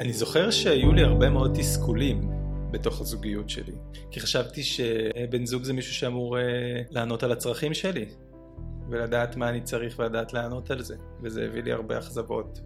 [0.00, 2.30] אני זוכר שהיו לי הרבה מאוד תסכולים
[2.70, 3.72] בתוך הזוגיות שלי,
[4.10, 6.36] כי חשבתי שבן זוג זה מישהו שאמור
[6.90, 8.06] לענות על הצרכים שלי,
[8.90, 12.60] ולדעת מה אני צריך ולדעת לענות על זה, וזה הביא לי הרבה אכזבות.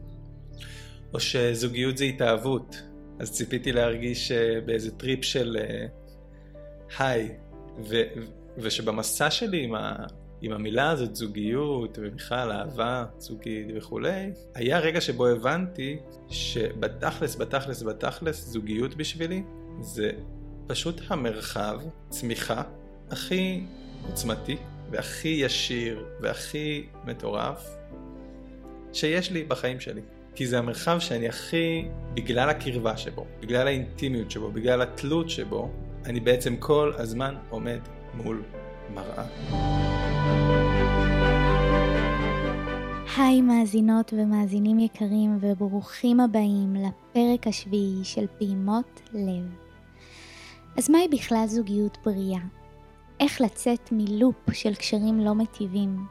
[1.15, 2.83] או שזוגיות זה התאהבות,
[3.19, 4.33] אז ציפיתי להרגיש
[4.65, 5.57] באיזה טריפ של
[6.99, 7.37] high,
[7.89, 8.03] ו-
[8.59, 9.75] ושבמסע שלי עם,
[10.43, 15.99] עם המילה הזאת, זוגיות, ובכלל אהבה זוגית וכולי, היה רגע שבו הבנתי
[16.29, 19.43] שבתכלס, בתכלס, בתכלס, זוגיות בשבילי
[19.81, 20.11] זה
[20.67, 22.63] פשוט המרחב צמיחה
[23.11, 23.61] הכי
[24.07, 24.57] עוצמתי
[24.91, 27.69] והכי ישיר והכי מטורף
[28.93, 30.01] שיש לי בחיים שלי.
[30.35, 35.71] כי זה המרחב שאני הכי, בגלל הקרבה שבו, בגלל האינטימיות שבו, בגלל התלות שבו,
[36.07, 37.79] אני בעצם כל הזמן עומד
[38.15, 38.43] מול
[38.95, 40.08] מראה.
[43.17, 49.55] היי מאזינות ומאזינים יקרים וברוכים הבאים לפרק השביעי של פעימות לב.
[50.77, 52.41] אז מהי בכלל זוגיות בריאה?
[53.21, 56.07] איך לצאת מלופ של קשרים לא מטיבים?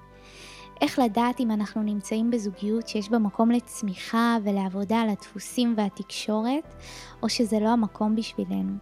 [0.81, 6.75] איך לדעת אם אנחנו נמצאים בזוגיות שיש בה מקום לצמיחה ולעבודה על הדפוסים והתקשורת,
[7.23, 8.73] או שזה לא המקום בשבילנו?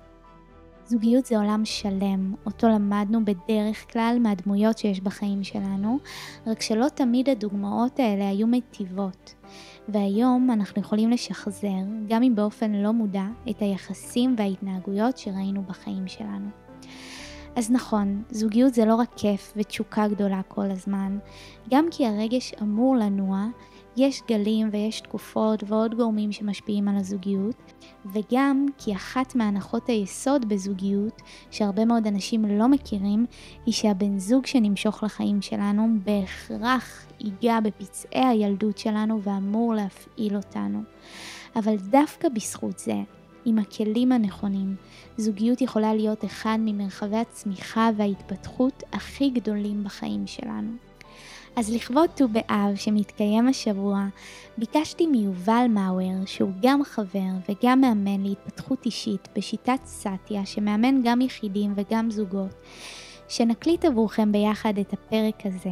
[0.88, 6.00] זוגיות זה עולם שלם, אותו למדנו בדרך כלל מהדמויות שיש בחיים שלנו,
[6.48, 9.34] רק שלא תמיד הדוגמאות האלה היו מטיבות.
[9.90, 11.68] והיום אנחנו יכולים לשחזר,
[12.08, 16.50] גם אם באופן לא מודע, את היחסים וההתנהגויות שראינו בחיים שלנו.
[17.56, 21.18] אז נכון, זוגיות זה לא רק כיף ותשוקה גדולה כל הזמן,
[21.70, 23.46] גם כי הרגש אמור לנוע,
[23.98, 27.74] יש גלים ויש תקופות ועוד גורמים שמשפיעים על הזוגיות,
[28.06, 33.26] וגם כי אחת מהנחות היסוד בזוגיות, שהרבה מאוד אנשים לא מכירים,
[33.66, 40.82] היא שהבן זוג שנמשוך לחיים שלנו בהכרח ייגע בפצעי הילדות שלנו ואמור להפעיל אותנו.
[41.56, 42.96] אבל דווקא בזכות זה,
[43.46, 44.76] עם הכלים הנכונים,
[45.18, 50.72] זוגיות יכולה להיות אחד ממרחבי הצמיחה וההתפתחות הכי גדולים בחיים שלנו.
[51.56, 54.06] אז לכבוד ט"ו באב שמתקיים השבוע,
[54.58, 61.74] ביקשתי מיובל מאואר, שהוא גם חבר וגם מאמן להתפתחות אישית בשיטת סאטיה, שמאמן גם יחידים
[61.76, 62.54] וגם זוגות,
[63.28, 65.72] שנקליט עבורכם ביחד את הפרק הזה,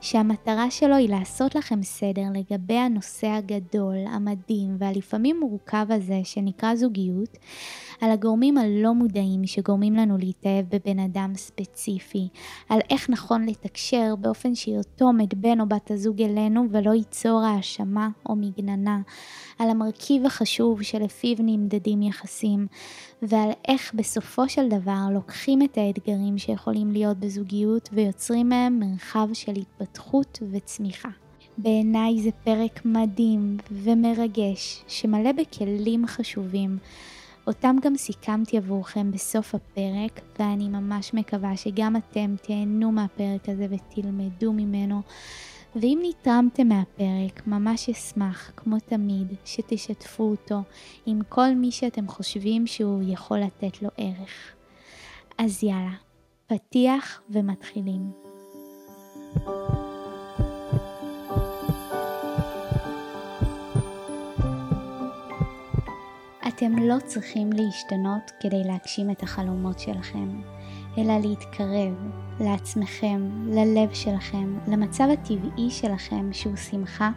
[0.00, 7.38] שהמטרה שלו היא לעשות לכם סדר לגבי הנושא הגדול, המדהים והלפעמים מורכב הזה שנקרא זוגיות,
[8.00, 12.28] על הגורמים הלא מודעים שגורמים לנו להתאהב בבן אדם ספציפי,
[12.68, 18.08] על איך נכון לתקשר באופן שירתום את בן או בת הזוג אלינו ולא ייצור האשמה
[18.28, 19.00] או מגננה,
[19.58, 22.66] על המרכיב החשוב שלפיו נמדדים יחסים,
[23.22, 29.52] ועל איך בסופו של דבר לוקחים את האתגרים שיכולים להיות בזוגיות ויוצרים מהם מרחב של
[29.52, 31.08] התפתחות וצמיחה.
[31.58, 36.78] בעיניי זה פרק מדהים ומרגש שמלא בכלים חשובים
[37.46, 44.52] אותם גם סיכמתי עבורכם בסוף הפרק, ואני ממש מקווה שגם אתם תהנו מהפרק הזה ותלמדו
[44.52, 45.02] ממנו.
[45.80, 50.60] ואם נתרמתם מהפרק, ממש אשמח, כמו תמיד, שתשתפו אותו
[51.06, 54.54] עם כל מי שאתם חושבים שהוא יכול לתת לו ערך.
[55.38, 55.94] אז יאללה,
[56.46, 58.10] פתיח ומתחילים.
[66.48, 70.40] אתם לא צריכים להשתנות כדי להגשים את החלומות שלכם,
[70.98, 71.94] אלא להתקרב
[72.40, 77.10] לעצמכם, ללב שלכם, למצב הטבעי שלכם שהוא שמחה,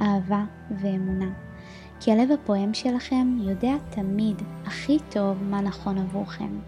[0.00, 0.44] אהבה
[0.80, 1.30] ואמונה.
[2.00, 6.58] כי הלב הפועם שלכם יודע תמיד הכי טוב מה נכון עבורכם.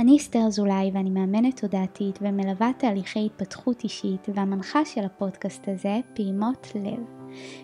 [0.00, 6.72] אני אסתר אזולאי ואני מאמנת תודעתית ומלווה תהליכי התפתחות אישית והמנחה של הפודקאסט הזה, פעימות
[6.74, 7.13] לב.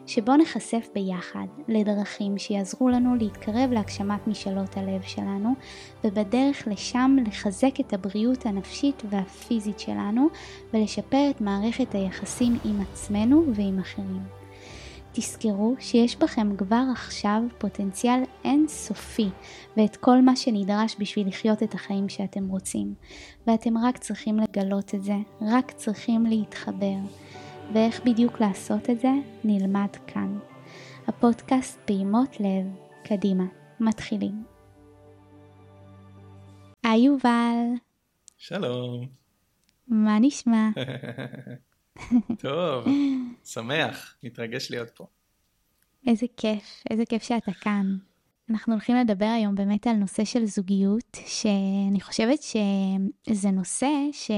[0.06, 5.54] שבו נחשף ביחד לדרכים שיעזרו לנו להתקרב להגשמת משאלות הלב שלנו,
[6.04, 10.28] ובדרך לשם לחזק את הבריאות הנפשית והפיזית שלנו,
[10.75, 14.41] ולשפר את מערכת היחסים עם עצמנו ועם אחרים.
[15.12, 19.28] תזכרו שיש בכם כבר עכשיו פוטנציאל אינסופי
[19.76, 22.94] ואת כל מה שנדרש בשביל לחיות את החיים שאתם רוצים,
[23.46, 26.96] ואתם רק צריכים לגלות את זה, רק צריכים להתחבר.
[27.75, 29.11] ואיך בדיוק לעשות את זה
[29.44, 30.38] נלמד כאן.
[31.06, 32.67] הפודקאסט פעימות לב,
[33.05, 33.44] קדימה,
[33.81, 34.44] מתחילים.
[36.82, 37.67] היי יובל.
[38.38, 39.08] שלום.
[39.88, 40.69] מה נשמע?
[42.43, 42.84] טוב,
[43.44, 45.06] שמח, מתרגש להיות פה.
[46.06, 47.96] איזה כיף, איזה כיף שאתה כאן.
[48.50, 54.31] אנחנו הולכים לדבר היום באמת על נושא של זוגיות, שאני חושבת שזה נושא ש...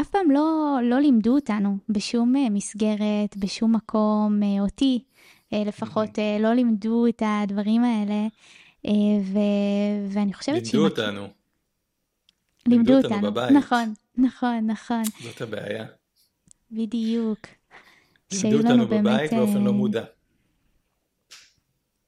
[0.00, 5.04] אף פעם לא, לא לימדו אותנו בשום אה, מסגרת, בשום מקום, אה, אותי
[5.52, 8.26] לפחות לא לימדו את הדברים האלה,
[9.22, 9.38] ו...
[10.08, 11.28] ואני חושבת לימדו אותנו.
[12.66, 13.50] לימדו אותנו, בבית.
[13.50, 15.02] נכון, נכון, נכון.
[15.22, 15.86] זאת הבעיה.
[16.70, 17.38] בדיוק.
[18.32, 20.04] לימדו אותנו בבית באמת, באופן לא מודע.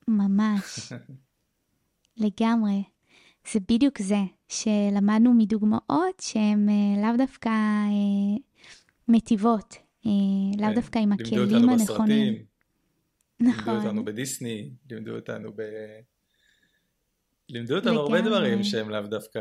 [0.08, 0.92] ממש.
[2.16, 2.82] לגמרי.
[3.52, 8.36] זה בדיוק זה, שלמדנו מדוגמאות שהן אה, לאו דווקא אה,
[9.08, 9.76] מטיבות,
[10.06, 10.10] אה,
[10.58, 11.68] לאו כן, דווקא עם הכלים הנכונים.
[11.68, 12.44] לימדו אותנו בסרטים,
[13.40, 13.74] נכון.
[13.74, 15.62] לימדו אותנו בדיסני, לימדו אותנו ב...
[17.48, 19.40] לימדו אותנו הרבה דברים שהם לאו דווקא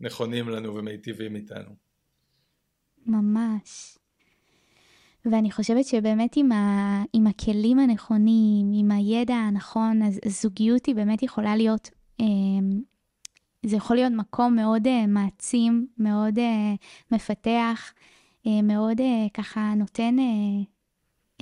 [0.00, 1.70] נכונים לנו ומיטיבים איתנו.
[3.06, 3.98] ממש.
[5.24, 11.22] ואני חושבת שבאמת עם, ה, עם הכלים הנכונים, עם הידע הנכון, אז זוגיות היא באמת
[11.22, 11.90] יכולה להיות,
[12.20, 12.26] אה,
[13.64, 16.74] זה יכול להיות מקום מאוד אה, מעצים, מאוד אה,
[17.10, 17.92] מפתח,
[18.46, 20.64] אה, מאוד אה, ככה נותן אה,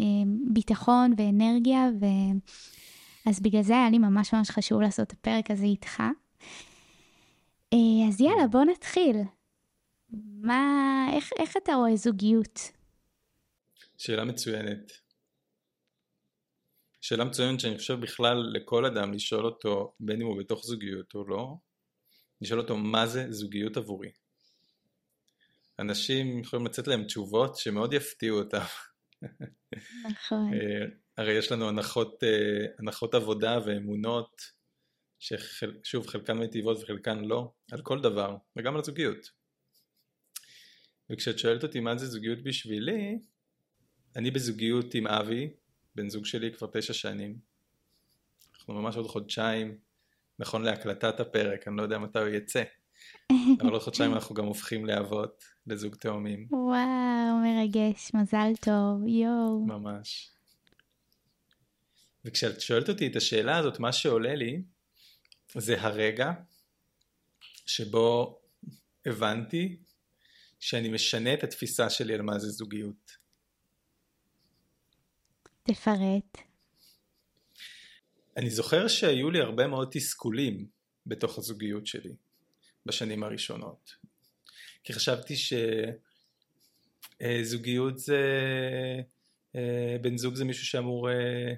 [0.01, 0.05] אה,
[0.53, 2.07] ביטחון ואנרגיה, ו...
[3.27, 6.03] אז בגלל זה היה לי ממש ממש חשוב לעשות את הפרק הזה איתך.
[7.73, 9.17] אה, אז יאללה, בוא נתחיל.
[10.41, 12.61] מה, איך, איך אתה רואה זוגיות?
[13.99, 14.93] שאלה מצוינת.
[17.01, 21.25] שאלה מצוינת שאני חושב בכלל לכל אדם לשאול אותו, בין אם הוא בתוך זוגיות או
[21.29, 21.55] לא,
[22.43, 24.11] לשאול אותו מה זה זוגיות עבורי.
[25.79, 28.65] אנשים יכולים לצאת להם תשובות שמאוד יפתיעו אותם.
[30.11, 30.55] נכון.
[30.55, 30.87] אה,
[31.17, 34.43] הרי יש לנו הנחות, אה, הנחות עבודה ואמונות,
[35.19, 39.31] ששוב חלקן מיטיבות וחלקן לא, על כל דבר, וגם על זוגיות.
[41.11, 43.19] וכשאת שואלת אותי מה זה זוגיות בשבילי,
[44.17, 45.51] אני בזוגיות עם אבי,
[45.95, 47.39] בן זוג שלי כבר תשע שנים.
[48.55, 49.79] אנחנו ממש עוד חודשיים,
[50.43, 52.63] נכון להקלטת הפרק, אני לא יודע מתי הוא יצא.
[53.61, 56.49] אבל עוד חודשיים אנחנו גם הופכים לאבות, לזוג תאומים.
[56.51, 59.67] וואו, מרגש, מזל טוב, יואו.
[59.67, 60.31] ממש.
[62.25, 64.63] וכשאת שואלת אותי את השאלה הזאת, מה שעולה לי
[65.57, 66.33] זה הרגע
[67.67, 68.41] שבו
[69.07, 69.77] הבנתי
[70.61, 73.17] שאני משנה את התפיסה שלי על מה זה זוגיות.
[75.63, 76.52] תפרט.
[78.37, 80.67] אני זוכר שהיו לי הרבה מאוד תסכולים
[81.07, 82.15] בתוך הזוגיות שלי
[82.87, 83.97] בשנים הראשונות.
[84.85, 85.35] כי חשבתי
[87.21, 88.21] שזוגיות זה...
[89.57, 91.55] אה, בן זוג זה מישהו שאמור אה,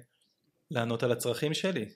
[0.71, 1.89] לענות על הצרכים שלי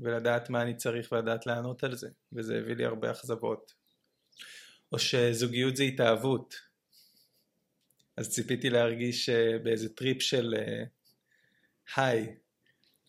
[0.00, 3.74] ולדעת מה אני צריך ולדעת לענות על זה וזה הביא לי הרבה אכזבות.
[4.92, 6.54] או שזוגיות זה התאהבות
[8.16, 10.54] אז ציפיתי להרגיש אה, באיזה טריפ של
[11.96, 12.36] high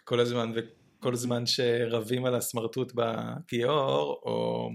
[0.04, 0.52] כל הזמן
[1.00, 4.70] וכל זמן שרבים על הסמרטוט בכיור או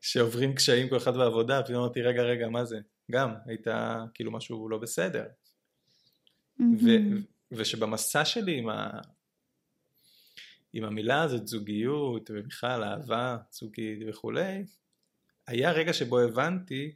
[0.00, 2.78] שעוברים קשיים כל אחד בעבודה פתאום אמרתי רגע רגע מה זה
[3.10, 5.24] גם הייתה כאילו משהו לא בסדר
[6.60, 6.64] mm-hmm.
[6.84, 7.20] ו-
[7.52, 9.00] ושבמסע שלי עם, ה-
[10.72, 14.64] עם המילה הזאת זוגיות ובכלל אהבה זוגית וכולי
[15.46, 16.94] היה רגע שבו הבנתי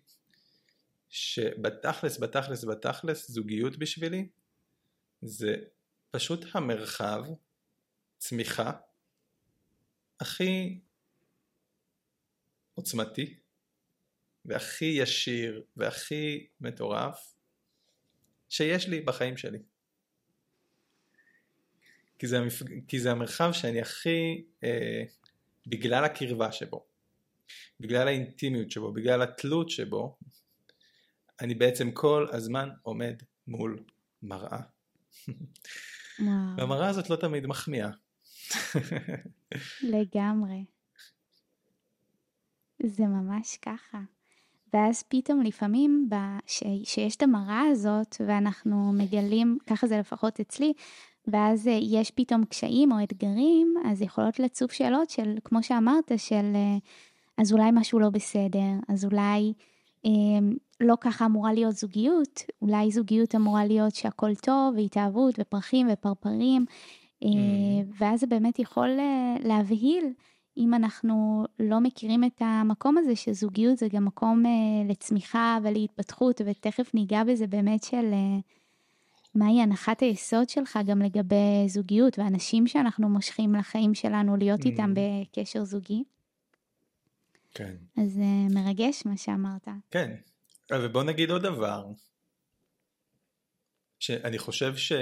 [1.08, 4.28] שבתכלס בתכלס בתכלס זוגיות בשבילי
[5.22, 5.56] זה
[6.10, 7.24] פשוט המרחב
[8.24, 8.72] צמיחה
[10.20, 10.80] הכי
[12.74, 13.38] עוצמתי
[14.44, 17.34] והכי ישיר והכי מטורף
[18.48, 19.58] שיש לי בחיים שלי.
[22.18, 22.62] כי זה, המפ...
[22.88, 25.02] כי זה המרחב שאני הכי, אה,
[25.66, 26.86] בגלל הקרבה שבו,
[27.80, 30.18] בגלל האינטימיות שבו, בגלל התלות שבו,
[31.40, 33.84] אני בעצם כל הזמן עומד מול
[34.22, 34.60] מראה.
[36.58, 37.90] והמראה הזאת לא תמיד מחמיאה.
[39.94, 40.64] לגמרי.
[42.82, 43.98] זה ממש ככה.
[44.72, 46.08] ואז פתאום לפעמים
[46.84, 50.72] שיש את המראה הזאת ואנחנו מגלים, ככה זה לפחות אצלי,
[51.26, 56.52] ואז אה, יש פתאום קשיים או אתגרים, אז יכולות לצוף שאלות של, כמו שאמרת, של
[56.54, 56.76] אה,
[57.38, 59.52] אז אולי משהו לא בסדר, אז אולי
[60.06, 60.10] אה,
[60.80, 66.64] לא ככה אמורה להיות זוגיות, אולי זוגיות אמורה להיות שהכל טוב, והתאהבות ופרחים ופרפרים.
[67.98, 70.12] ואז זה באמת יכול אה, להבהיל.
[70.56, 74.50] אם אנחנו לא מכירים את המקום הזה שזוגיות זה גם מקום אה,
[74.88, 78.38] לצמיחה ולהתפתחות ותכף ניגע בזה באמת של אה,
[79.34, 84.64] מהי הנחת היסוד שלך גם לגבי זוגיות ואנשים שאנחנו מושכים לחיים שלנו להיות.
[84.64, 86.04] איתם בקשר זוגי.
[87.54, 87.74] כן.
[87.96, 89.68] אז אה, מרגש מה שאמרת.
[89.90, 90.14] כן,
[90.72, 91.86] ובוא נגיד עוד דבר.
[93.98, 94.92] שאני חושב ש...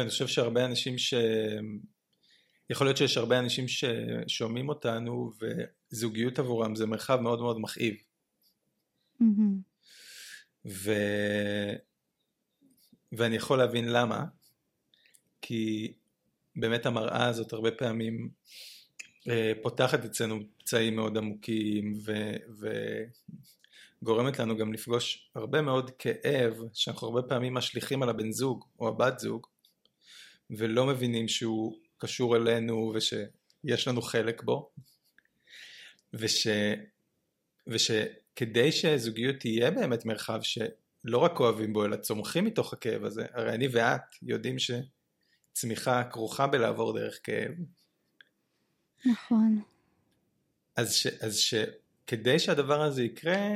[0.00, 1.14] אני חושב שהרבה אנשים ש...
[2.70, 5.32] יכול להיות שיש הרבה אנשים ששומעים אותנו
[5.92, 7.94] וזוגיות עבורם זה מרחב מאוד מאוד מכאיב.
[9.20, 9.24] Mm-hmm.
[10.66, 10.92] ו...
[13.12, 14.24] ואני יכול להבין למה,
[15.42, 15.92] כי
[16.56, 18.30] באמת המראה הזאת הרבה פעמים
[19.28, 22.12] אה, פותחת אצלנו פצעים מאוד עמוקים ו,
[24.02, 28.88] וגורמת לנו גם לפגוש הרבה מאוד כאב שאנחנו הרבה פעמים משליכים על הבן זוג או
[28.88, 29.46] הבת זוג
[30.50, 34.70] ולא מבינים שהוא קשור אלינו ושיש לנו חלק בו.
[36.14, 36.46] וש,
[37.66, 43.54] ושכדי שזוגיות תהיה באמת מרחב שלא רק אוהבים בו אלא צומחים מתוך הכאב הזה הרי
[43.54, 47.52] אני ואת יודעים שצמיחה כרוכה בלעבור דרך כאב.
[49.06, 49.62] נכון.
[50.76, 53.48] אז, ש, אז שכדי שהדבר הזה יקרה,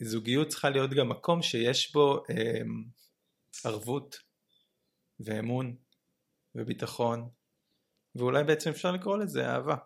[0.00, 2.60] זוגיות צריכה להיות גם מקום שיש בו אה,
[3.64, 4.16] ערבות
[5.20, 5.76] ואמון
[6.54, 7.28] וביטחון,
[8.14, 9.76] ואולי בעצם אפשר לקרוא לזה אהבה.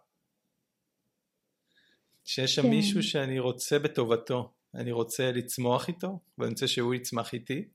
[2.25, 2.71] שיש שם כן.
[2.71, 7.69] מישהו שאני רוצה בטובתו, אני רוצה לצמוח איתו, ואני רוצה שהוא יצמח איתי,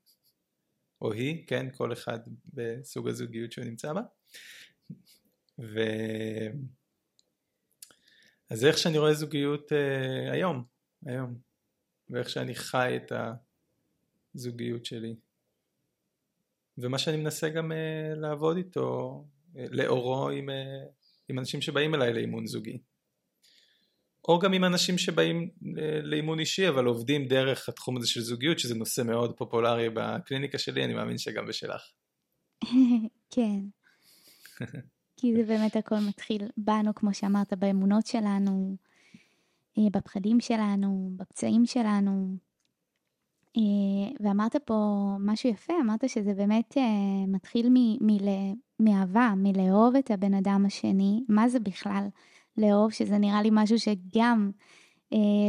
[1.01, 2.19] או היא, כן, כל אחד
[2.53, 4.01] בסוג הזוגיות שהוא נמצא בה.
[5.59, 5.79] ו...
[8.49, 10.63] אז זה איך שאני רואה זוגיות אה, היום,
[11.05, 11.37] היום,
[12.09, 13.11] ואיך שאני חי את
[14.35, 15.15] הזוגיות שלי.
[16.77, 19.23] ומה שאני מנסה גם אה, לעבוד איתו,
[19.57, 20.83] אה, לאורו עם, אה,
[21.29, 22.77] עם אנשים שבאים אליי לאימון זוגי.
[24.27, 25.49] או גם עם אנשים שבאים
[26.03, 30.85] לאימון אישי אבל עובדים דרך התחום הזה של זוגיות שזה נושא מאוד פופולרי בקליניקה שלי,
[30.85, 31.81] אני מאמין שגם בשלך.
[33.35, 33.59] כן.
[35.17, 38.77] כי זה באמת הכל מתחיל בנו, כמו שאמרת, באמונות שלנו,
[39.91, 42.37] בפחדים שלנו, בפצעים שלנו.
[43.57, 46.83] אה, ואמרת פה משהו יפה, אמרת שזה באמת אה,
[47.27, 51.23] מתחיל מ- מ- מאהבה, מלאהוב את הבן אדם השני.
[51.29, 52.07] מה זה בכלל
[52.57, 52.91] לאהוב?
[52.91, 54.51] שזה נראה לי משהו שגם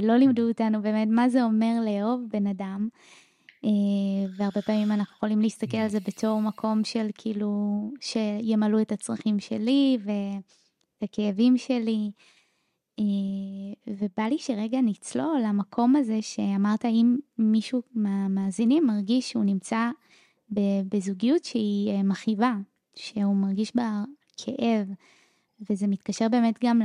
[0.03, 2.89] לא לימדו אותנו באמת מה זה אומר לאהוב בן אדם.
[3.65, 3.71] אה,
[4.37, 9.99] והרבה פעמים אנחנו יכולים להסתכל על זה בתור מקום של כאילו שימלאו את הצרכים שלי
[11.03, 12.11] וכאבים שלי.
[12.99, 19.91] אה, ובא לי שרגע נצלול למקום הזה שאמרת אם מישהו מהמאזינים מרגיש שהוא נמצא
[20.89, 22.53] בזוגיות שהיא אה, מכאיבה,
[22.95, 24.05] שהוא מרגיש בה
[24.37, 24.89] כאב,
[25.71, 26.81] וזה מתקשר באמת גם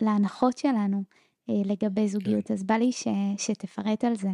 [0.00, 1.02] להנחות שלנו
[1.48, 2.54] לגבי זוגיות, כן.
[2.54, 3.06] אז בא לי ש,
[3.38, 4.28] שתפרט על זה.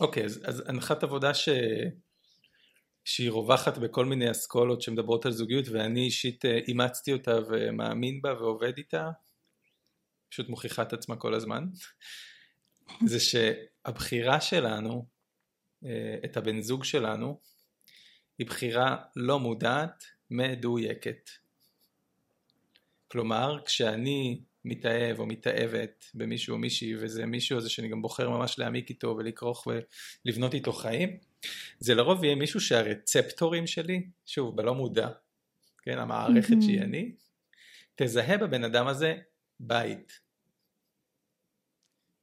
[0.00, 1.48] אוקיי, okay, אז, אז הנחת עבודה ש...
[3.04, 8.34] שהיא רווחת בכל מיני אסכולות שמדברות על זוגיות ואני אישית אה, אימצתי אותה ומאמין בה
[8.40, 9.10] ועובד איתה,
[10.32, 11.64] פשוט מוכיחה את עצמה כל הזמן,
[13.10, 15.06] זה שהבחירה שלנו,
[15.84, 17.40] אה, את הבן זוג שלנו,
[18.38, 21.30] היא בחירה לא מודעת, מדויקת.
[23.08, 28.58] כלומר, כשאני מתאהב או מתאהבת במישהו או מישהי וזה מישהו הזה שאני גם בוחר ממש
[28.58, 31.18] להעמיק איתו ולכרוך ולבנות איתו חיים
[31.78, 35.08] זה לרוב יהיה מישהו שהרצפטורים שלי שוב בלא מודע
[35.82, 36.56] כן המערכת.
[36.62, 37.12] שהיא אני
[37.96, 39.16] תזהה בבן אדם הזה
[39.62, 40.20] בית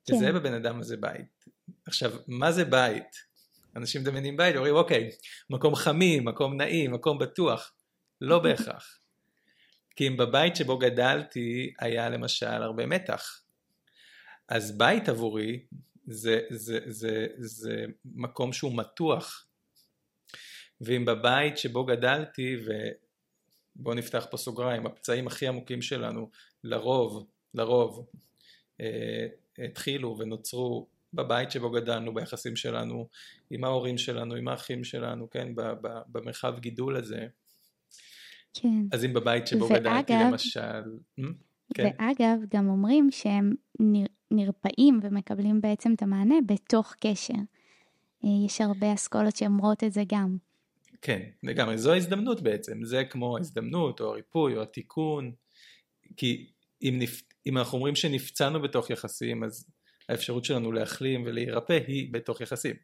[0.06, 0.16] כן.
[0.16, 1.46] תזהה בבן אדם הזה בית
[1.86, 3.30] עכשיו מה זה בית
[3.76, 5.10] אנשים מדמיינים בית אומרים אוקיי
[5.50, 7.74] מקום חמים מקום נעים מקום בטוח
[8.22, 9.00] לא בהכרח
[10.00, 13.42] כי אם בבית שבו גדלתי היה למשל הרבה מתח.
[14.48, 15.66] אז בית עבורי
[16.06, 19.48] זה, זה, זה, זה מקום שהוא מתוח.
[20.82, 22.58] ואם בבית שבו גדלתי,
[23.76, 26.30] ובואו נפתח פה סוגריים, הפצעים הכי עמוקים שלנו
[26.64, 28.08] לרוב, לרוב,
[28.82, 29.28] אה,
[29.66, 33.08] התחילו ונוצרו בבית שבו גדלנו, ביחסים שלנו
[33.50, 35.54] עם ההורים שלנו, עם האחים שלנו, כן,
[36.08, 37.28] במרחב גידול הזה,
[38.54, 38.84] כן.
[38.92, 40.82] אז אם בבית שבו ואגב, גדלתי למשל...
[41.20, 41.24] Hmm?
[41.74, 41.90] כן.
[42.00, 43.54] ואגב, גם אומרים שהם
[44.32, 47.34] נרפאים ומקבלים בעצם את המענה בתוך קשר.
[48.24, 50.38] אה, יש הרבה אסכולות שאומרות את זה גם.
[51.02, 51.78] כן, לגמרי.
[51.78, 52.84] זו ההזדמנות בעצם.
[52.84, 55.32] זה כמו ההזדמנות או הריפוי או התיקון.
[56.18, 56.52] כי
[56.82, 57.22] אם, נפ...
[57.46, 59.66] אם אנחנו אומרים שנפצענו בתוך יחסים, אז
[60.10, 62.76] האפשרות שלנו להחלים ולהירפא היא בתוך יחסים.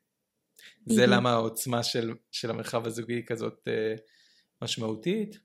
[0.85, 4.01] זה למה העוצמה של, של המרחב הזוגי היא כזאת uh,
[4.61, 5.39] משמעותית.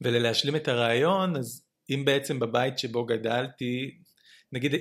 [0.00, 3.98] ולהשלים את הרעיון, אז אם בעצם בבית שבו גדלתי,
[4.52, 4.72] נגיד,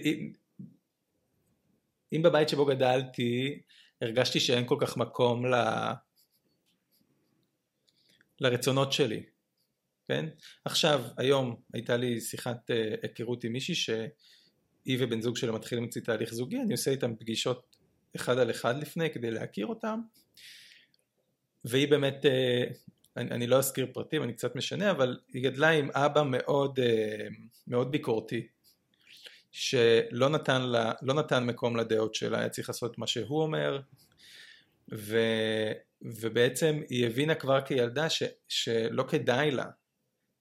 [2.14, 3.62] אם בבית שבו גדלתי
[4.02, 5.56] הרגשתי שאין כל כך מקום ל...
[8.40, 9.24] לרצונות שלי,
[10.08, 10.26] כן?
[10.66, 16.02] עכשיו, היום הייתה לי שיחת אה, היכרות עם מישהי שהיא ובן זוג שלה מתחילים אצלי
[16.02, 17.76] תהליך זוגי, אני עושה איתם פגישות
[18.16, 20.00] אחד על אחד לפני כדי להכיר אותם,
[21.66, 22.64] והיא באמת אה,
[23.18, 27.28] אני, אני לא אזכיר פרטים, אני קצת משנה, אבל היא גדלה עם אבא מאוד, אה,
[27.68, 28.48] מאוד ביקורתי,
[29.52, 33.82] שלא נתן, לה, לא נתן מקום לדעות שלה, היה צריך לעשות מה שהוא אומר,
[34.94, 35.18] ו,
[36.02, 39.66] ובעצם היא הבינה כבר כילדה ש, שלא כדאי לה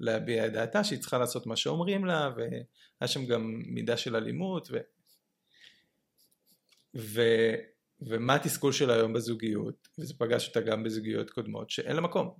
[0.00, 4.68] להביע את דעתה, שהיא צריכה לעשות מה שאומרים לה, והיה שם גם מידה של אלימות,
[4.72, 4.76] ו...
[6.96, 7.20] ו...
[8.00, 12.30] ומה התסכול שלה היום בזוגיות, וזה פגש אותה גם בזוגיות קודמות, שאין לה מקום.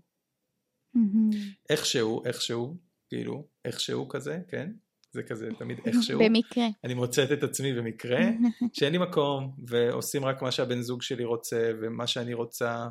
[0.97, 1.37] Mm-hmm.
[1.71, 2.77] איכשהו, איכשהו,
[3.09, 4.73] כאילו, איכשהו כזה, כן?
[5.13, 6.21] זה כזה תמיד איכשהו.
[6.25, 6.65] במקרה.
[6.85, 8.21] אני מוצאת את עצמי במקרה,
[8.77, 12.89] שאין לי מקום, ועושים רק מה שהבן זוג שלי רוצה, ומה שאני רוצה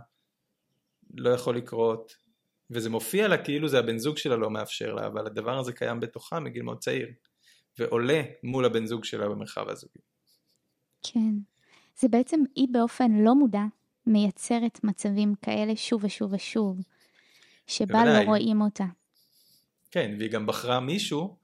[1.13, 2.24] לא יכול לקרות.
[2.69, 5.99] וזה מופיע לה כאילו זה הבן זוג שלה לא מאפשר לה, אבל הדבר הזה קיים
[5.99, 7.07] בתוכה מגיל מאוד צעיר,
[7.79, 9.99] ועולה מול הבן זוג שלה במרחב הזוגי.
[11.03, 11.33] כן.
[11.99, 13.63] זה בעצם היא באופן לא מודע
[14.07, 16.77] מייצרת מצבים כאלה שוב ושוב ושוב,
[17.67, 18.85] שבה לא רואים אותה.
[19.91, 21.37] כן, והיא גם בחרה מישהו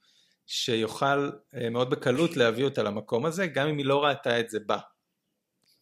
[0.48, 4.60] שיוכל אה, מאוד בקלות להביא אותה למקום הזה, גם אם היא לא ראתה את זה
[4.66, 4.78] בה.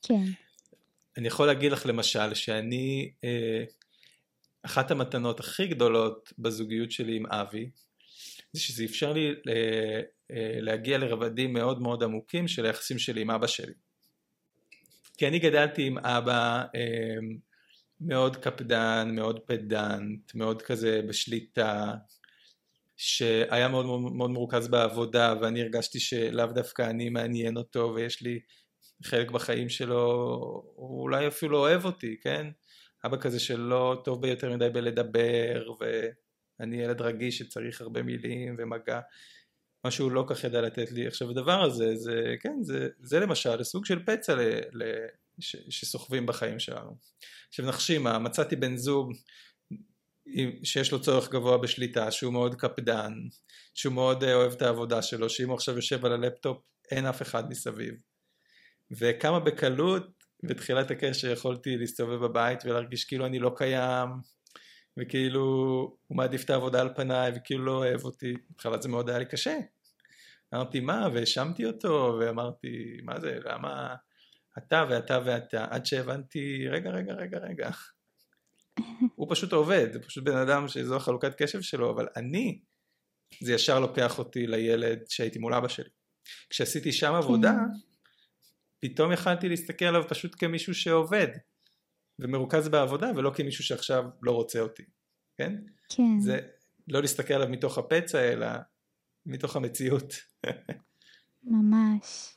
[0.01, 0.23] כן.
[1.17, 3.63] אני יכול להגיד לך למשל שאני, אה,
[4.63, 7.69] אחת המתנות הכי גדולות בזוגיות שלי עם אבי,
[8.53, 10.01] זה שזה אפשר לי אה,
[10.61, 13.73] להגיע לרבדים מאוד מאוד עמוקים של היחסים שלי עם אבא שלי.
[15.17, 16.63] כי אני גדלתי עם אבא
[18.01, 21.93] מאוד קפדן, מאוד פדנט, מאוד כזה בשליטה,
[22.97, 28.39] שהיה מאוד מאוד, מרוכז בעבודה ואני הרגשתי שלאו דווקא אני מעניין אותו ויש לי
[29.03, 30.05] חלק בחיים שלו,
[30.75, 32.47] הוא אולי אפילו אוהב אותי, כן?
[33.05, 38.99] אבא כזה שלא טוב ביותר מדי בלדבר ואני ילד רגיש שצריך הרבה מילים ומגע,
[39.83, 41.07] מה שהוא לא כך ידע לתת לי.
[41.07, 44.41] עכשיו הדבר הזה, זה, כן, זה, זה למשל סוג של פצע ל,
[44.73, 44.83] ל,
[45.39, 46.97] ש, שסוחבים בחיים שלנו.
[47.49, 49.13] עכשיו נחשים, מצאתי בן זוג
[50.63, 53.13] שיש לו צורך גבוה בשליטה, שהוא מאוד קפדן,
[53.73, 56.57] שהוא מאוד אה, אוהב את העבודה שלו, שאם הוא עכשיו יושב על הלפטופ
[56.91, 57.93] אין אף אחד מסביב.
[58.91, 64.09] וכמה בקלות בתחילת הקשר יכולתי להסתובב בבית ולהרגיש כאילו אני לא קיים,
[64.99, 65.41] וכאילו
[66.07, 68.33] הוא מעדיף את העבודה על פניי וכאילו לא אוהב אותי.
[68.49, 69.57] בהתחלה זה מאוד היה לי קשה.
[70.53, 73.95] אמרתי מה, והאשמתי אותו, ואמרתי מה זה, למה
[74.57, 77.69] אתה ואתה ואתה, עד שהבנתי רגע רגע רגע רגע
[79.15, 82.59] הוא פשוט עובד, זה פשוט בן אדם שזו החלוקת קשב שלו, אבל אני,
[83.41, 85.89] זה ישר לוקח אותי לילד שהייתי מול אבא שלי.
[86.49, 87.53] כשעשיתי שם עבודה,
[88.79, 91.27] פתאום יכלתי להסתכל עליו פשוט כמישהו שעובד
[92.19, 94.83] ומרוכז בעבודה ולא כמישהו שעכשיו לא רוצה אותי,
[95.37, 95.55] כן?
[95.89, 96.19] כן.
[96.19, 96.39] זה
[96.87, 98.47] לא להסתכל עליו מתוך הפצע אלא
[99.25, 100.13] מתוך המציאות.
[101.43, 102.35] ממש.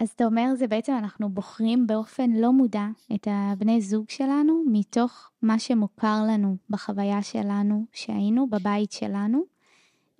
[0.00, 5.30] אז אתה אומר זה בעצם אנחנו בוחרים באופן לא מודע את הבני זוג שלנו מתוך
[5.42, 9.44] מה שמוכר לנו בחוויה שלנו שהיינו בבית שלנו.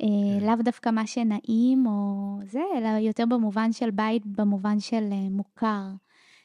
[0.01, 0.47] אה, כן.
[0.47, 5.83] לאו דווקא מה שנעים או זה, אלא יותר במובן של בית, במובן של אה, מוכר.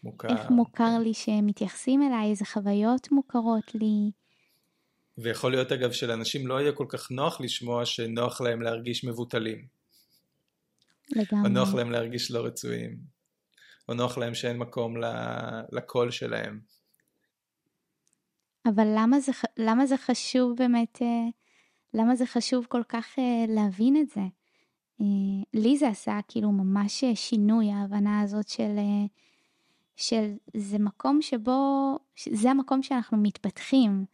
[0.04, 0.28] מוכר.
[0.28, 1.02] איך מוכר כן.
[1.02, 4.12] לי שמתייחסים אליי, איזה חוויות מוכרות לי.
[5.18, 9.66] ויכול להיות אגב שלאנשים לא יהיה כל כך נוח לשמוע שנוח להם להרגיש מבוטלים.
[11.10, 11.44] לגמרי.
[11.44, 12.98] או נוח להם להרגיש לא רצויים.
[13.90, 14.96] או נוח להם שאין מקום
[15.72, 16.60] לקול שלהם.
[18.66, 21.28] אבל למה זה, למה זה חשוב באמת, אה,
[21.96, 24.22] למה זה חשוב כל כך אה, להבין את זה?
[25.02, 25.06] אה,
[25.54, 28.76] לי זה עשה כאילו ממש שינוי, ההבנה הזאת של,
[29.96, 32.00] של זה מקום שבו,
[32.32, 34.06] זה המקום שאנחנו מתפתחים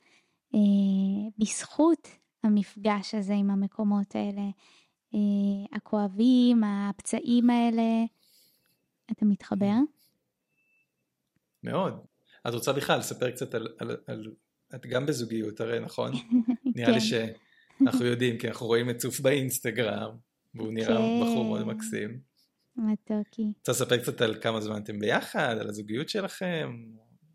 [1.38, 2.08] בזכות
[2.44, 4.41] המפגש הזה עם המקומות האלה,
[5.72, 8.06] הכואבים, הפצעים האלה.
[9.12, 9.74] אתה מתחבר?
[11.63, 11.94] מאוד.
[12.48, 14.32] את רוצה בכלל לספר קצת על, על, על...
[14.76, 16.12] את גם בזוגיות הרי, נכון?
[16.76, 17.02] נראה לי
[17.86, 20.12] שאנחנו יודעים, כי אנחנו רואים את צוף באינסטגרם,
[20.56, 21.22] והוא נראה כן.
[21.22, 22.20] בחור מאוד מקסים.
[22.76, 23.54] מתוקי.
[23.58, 26.78] רוצה לספר קצת על כמה זמן אתם ביחד, על הזוגיות שלכם?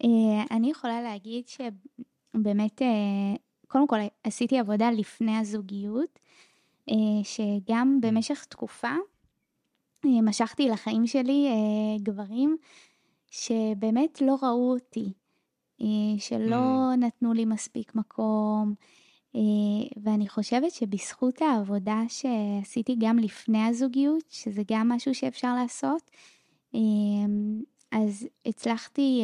[0.05, 3.37] אה, אני יכולה להגיד שבאמת, אה,
[3.69, 6.19] קודם כל עשיתי עבודה לפני הזוגיות,
[6.91, 8.07] אה, שגם mm.
[8.07, 8.93] במשך תקופה
[10.05, 11.49] משכתי לחיים שלי
[12.03, 12.57] גברים
[13.31, 15.13] שבאמת לא ראו אותי,
[16.19, 16.97] שלא mm.
[16.97, 18.75] נתנו לי מספיק מקום,
[20.03, 26.11] ואני חושבת שבזכות העבודה שעשיתי גם לפני הזוגיות, שזה גם משהו שאפשר לעשות,
[27.93, 29.23] אז הצלחתי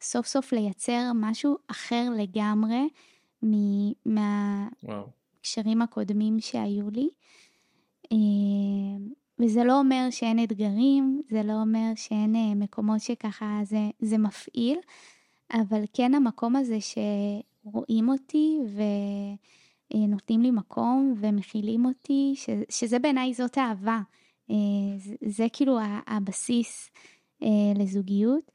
[0.00, 2.88] סוף סוף לייצר משהו אחר לגמרי
[4.06, 7.08] מהקשרים הקודמים שהיו לי.
[9.38, 14.78] וזה לא אומר שאין אתגרים, זה לא אומר שאין אה, מקומות שככה זה, זה מפעיל,
[15.52, 16.80] אבל כן המקום הזה
[17.62, 18.58] שרואים אותי
[19.94, 24.00] ונותנים לי מקום ומכילים אותי, ש, שזה בעיניי זאת אהבה.
[24.50, 26.90] אה, זה, זה כאילו הבסיס
[27.42, 28.52] אה, לזוגיות.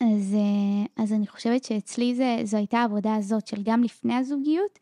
[0.00, 4.78] אז, אה, אז אני חושבת שאצלי זה, זו הייתה העבודה הזאת של גם לפני הזוגיות.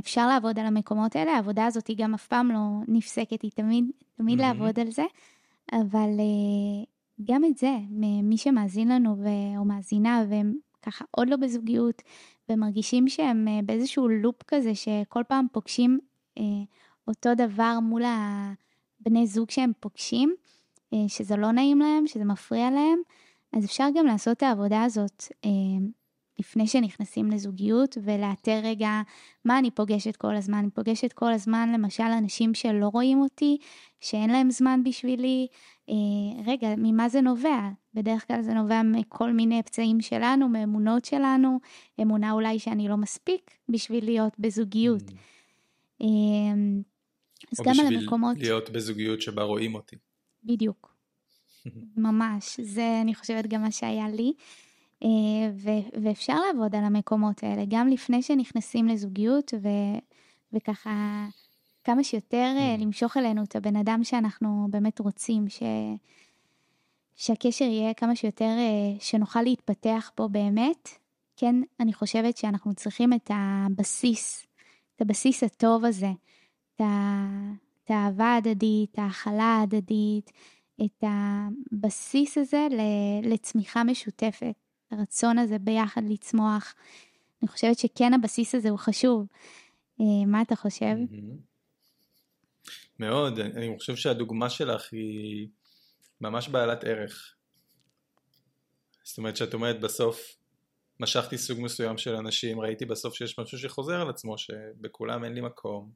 [0.00, 3.84] אפשר לעבוד על המקומות האלה, העבודה הזאת היא גם אף פעם לא נפסקת, היא תמיד,
[4.16, 4.42] תמיד mm-hmm.
[4.42, 5.04] לעבוד על זה,
[5.72, 6.08] אבל
[7.24, 7.76] גם את זה,
[8.22, 9.28] מי שמאזין לנו ו...
[9.58, 10.54] או מאזינה והם
[10.86, 12.02] ככה עוד לא בזוגיות
[12.48, 15.98] ומרגישים שהם באיזשהו לופ כזה שכל פעם פוגשים
[17.08, 20.34] אותו דבר מול הבני זוג שהם פוגשים,
[21.08, 22.98] שזה לא נעים להם, שזה מפריע להם,
[23.52, 25.50] אז אפשר גם לעשות את העבודה הזאת אה,
[26.38, 29.02] לפני שנכנסים לזוגיות ולאתר רגע
[29.44, 30.58] מה אני פוגשת כל הזמן.
[30.58, 33.58] אני פוגשת כל הזמן למשל אנשים שלא רואים אותי,
[34.00, 35.46] שאין להם זמן בשבילי.
[35.88, 37.68] אה, רגע, ממה זה נובע?
[37.94, 41.60] בדרך כלל זה נובע מכל מיני פצעים שלנו, מאמונות שלנו,
[42.02, 45.02] אמונה אולי שאני לא מספיק בשביל להיות בזוגיות.
[45.02, 45.14] Mm.
[46.02, 46.06] אה,
[47.52, 48.30] אז גם על המקומות...
[48.30, 49.96] או בשביל להיות בזוגיות שבה רואים אותי.
[50.44, 50.96] בדיוק.
[51.96, 54.32] ממש, זה אני חושבת גם מה שהיה לי.
[55.02, 59.98] אה, ו- ואפשר לעבוד על המקומות האלה, גם לפני שנכנסים לזוגיות, ו-
[60.52, 61.26] וככה
[61.86, 62.80] כמה שיותר אה, mm.
[62.80, 65.62] למשוך אלינו את הבן אדם שאנחנו באמת רוצים, ש-
[67.14, 70.88] שהקשר יהיה כמה שיותר, אה, שנוכל להתפתח בו באמת.
[71.36, 74.46] כן, אני חושבת שאנחנו צריכים את הבסיס,
[74.96, 76.10] את הבסיס הטוב הזה,
[76.74, 77.52] את, ה-
[77.84, 80.32] את האהבה ההדדית, את ההכלה ההדדית,
[80.84, 81.04] את
[81.72, 82.66] הבסיס הזה
[83.22, 84.54] לצמיחה משותפת,
[84.90, 86.74] הרצון הזה ביחד לצמוח.
[87.42, 89.26] אני חושבת שכן הבסיס הזה הוא חשוב.
[90.00, 90.96] אה, מה אתה חושב?
[92.98, 95.48] מאוד, אני חושב שהדוגמה שלך היא
[96.20, 97.34] ממש בעלת ערך.
[99.04, 100.36] זאת אומרת שאת אומרת בסוף
[101.00, 105.40] משכתי סוג מסוים של אנשים, ראיתי בסוף שיש משהו שחוזר על עצמו, שבכולם אין לי
[105.40, 105.92] מקום.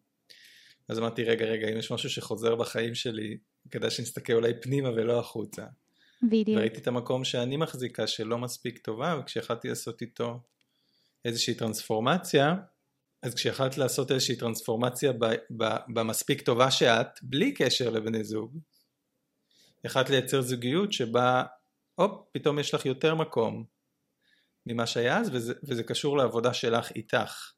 [0.89, 3.39] אז אמרתי רגע רגע אם יש משהו שחוזר בחיים שלי
[3.71, 5.65] כדאי שנסתכל אולי פנימה ולא החוצה.
[6.23, 6.59] בדיוק.
[6.59, 10.41] וראיתי את המקום שאני מחזיקה שלא מספיק טובה וכשהחלטתי לעשות איתו
[11.25, 12.55] איזושהי טרנספורמציה
[13.23, 15.25] אז כשהחלטת לעשות איזושהי טרנספורמציה ב,
[15.57, 18.59] ב, במספיק טובה שאת בלי קשר לבני זוג
[19.85, 21.45] החלטת לייצר זוגיות שבה
[21.95, 23.65] הופ פתאום יש לך יותר מקום
[24.67, 27.53] ממה שהיה אז וזה, וזה קשור לעבודה שלך איתך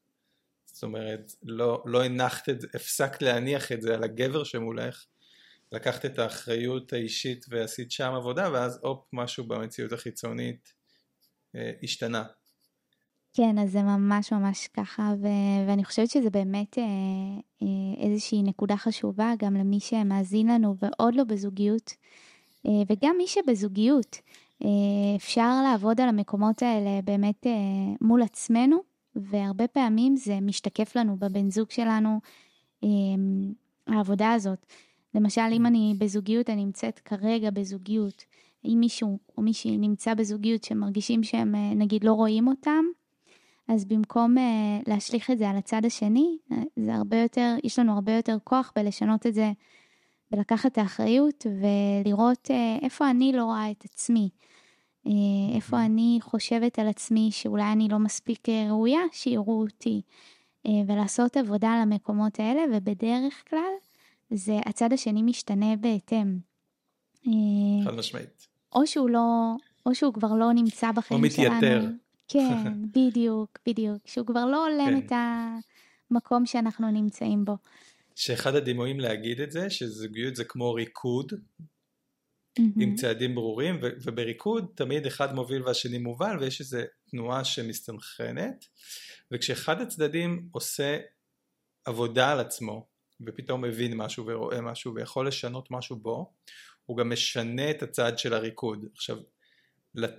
[0.66, 5.04] זאת אומרת לא, לא הנחת את זה, הפסקת להניח את זה על הגבר שמולך
[5.72, 10.72] לקחת את האחריות האישית ועשית שם עבודה ואז הופ משהו במציאות החיצונית
[11.54, 12.24] אה, השתנה.
[13.34, 16.84] כן אז זה ממש ממש ככה ו- ואני חושבת שזה באמת אה,
[17.62, 21.92] אה, איזושהי נקודה חשובה גם למי שמאזין לנו ועוד לא בזוגיות
[22.66, 24.16] אה, וגם מי שבזוגיות
[24.64, 24.68] אה,
[25.16, 27.52] אפשר לעבוד על המקומות האלה באמת אה,
[28.00, 28.76] מול עצמנו
[29.16, 32.20] והרבה פעמים זה משתקף לנו בבן זוג שלנו
[32.84, 32.88] אה,
[33.86, 34.66] העבודה הזאת.
[35.14, 38.24] למשל, אם אני בזוגיות, אני נמצאת כרגע בזוגיות,
[38.64, 42.84] אם מישהו או מישהי נמצא בזוגיות שמרגישים שהם אה, נגיד לא רואים אותם,
[43.74, 44.40] אז במקום uh,
[44.86, 48.72] להשליך את זה על הצד השני, uh, זה הרבה יותר, יש לנו הרבה יותר כוח
[48.76, 49.52] בלשנות את זה,
[50.30, 54.28] בלקחת את האחריות ולראות uh, איפה אני לא רואה את עצמי,
[55.06, 55.10] uh,
[55.54, 55.86] איפה mm-hmm.
[55.86, 60.02] אני חושבת על עצמי שאולי אני לא מספיק ראויה שיראו אותי,
[60.66, 63.72] uh, ולעשות עבודה על המקומות האלה, ובדרך כלל
[64.30, 66.38] זה הצד השני משתנה בהתאם.
[67.26, 67.32] אה,
[67.84, 68.48] חד משמעית.
[68.74, 69.54] או שהוא לא,
[69.86, 71.48] או שהוא כבר לא נמצא בחיים שלנו.
[71.48, 71.88] או מתייתר.
[72.32, 73.98] כן, בדיוק, בדיוק.
[74.06, 75.06] שהוא כבר לא הולם כן.
[75.06, 75.12] את
[76.10, 77.56] המקום שאנחנו נמצאים בו.
[78.14, 82.82] שאחד הדימויים להגיד את זה, שזוגיות זה כמו ריקוד, mm-hmm.
[82.82, 86.78] עם צעדים ברורים, ו- ובריקוד תמיד אחד מוביל והשני מובל, ויש איזו
[87.10, 88.64] תנועה שמסתנכרנת,
[89.32, 90.98] וכשאחד הצדדים עושה
[91.84, 92.86] עבודה על עצמו,
[93.26, 96.32] ופתאום מבין משהו ורואה משהו ויכול לשנות משהו בו,
[96.86, 98.84] הוא גם משנה את הצד של הריקוד.
[98.94, 99.16] עכשיו,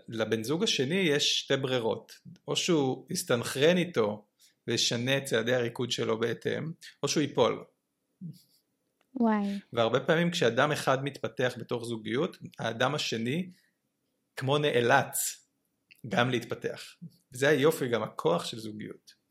[0.07, 4.25] לבן זוג השני יש שתי ברירות, או שהוא יסתנכרן איתו
[4.67, 6.71] וישנה את צעדי הריקוד שלו בהתאם,
[7.03, 7.63] או שהוא ייפול.
[9.15, 9.59] וואי.
[9.73, 13.51] והרבה פעמים כשאדם אחד מתפתח בתוך זוגיות, האדם השני
[14.35, 15.47] כמו נאלץ
[16.07, 16.95] גם להתפתח.
[17.31, 19.23] וזה היופי, גם הכוח של זוגיות.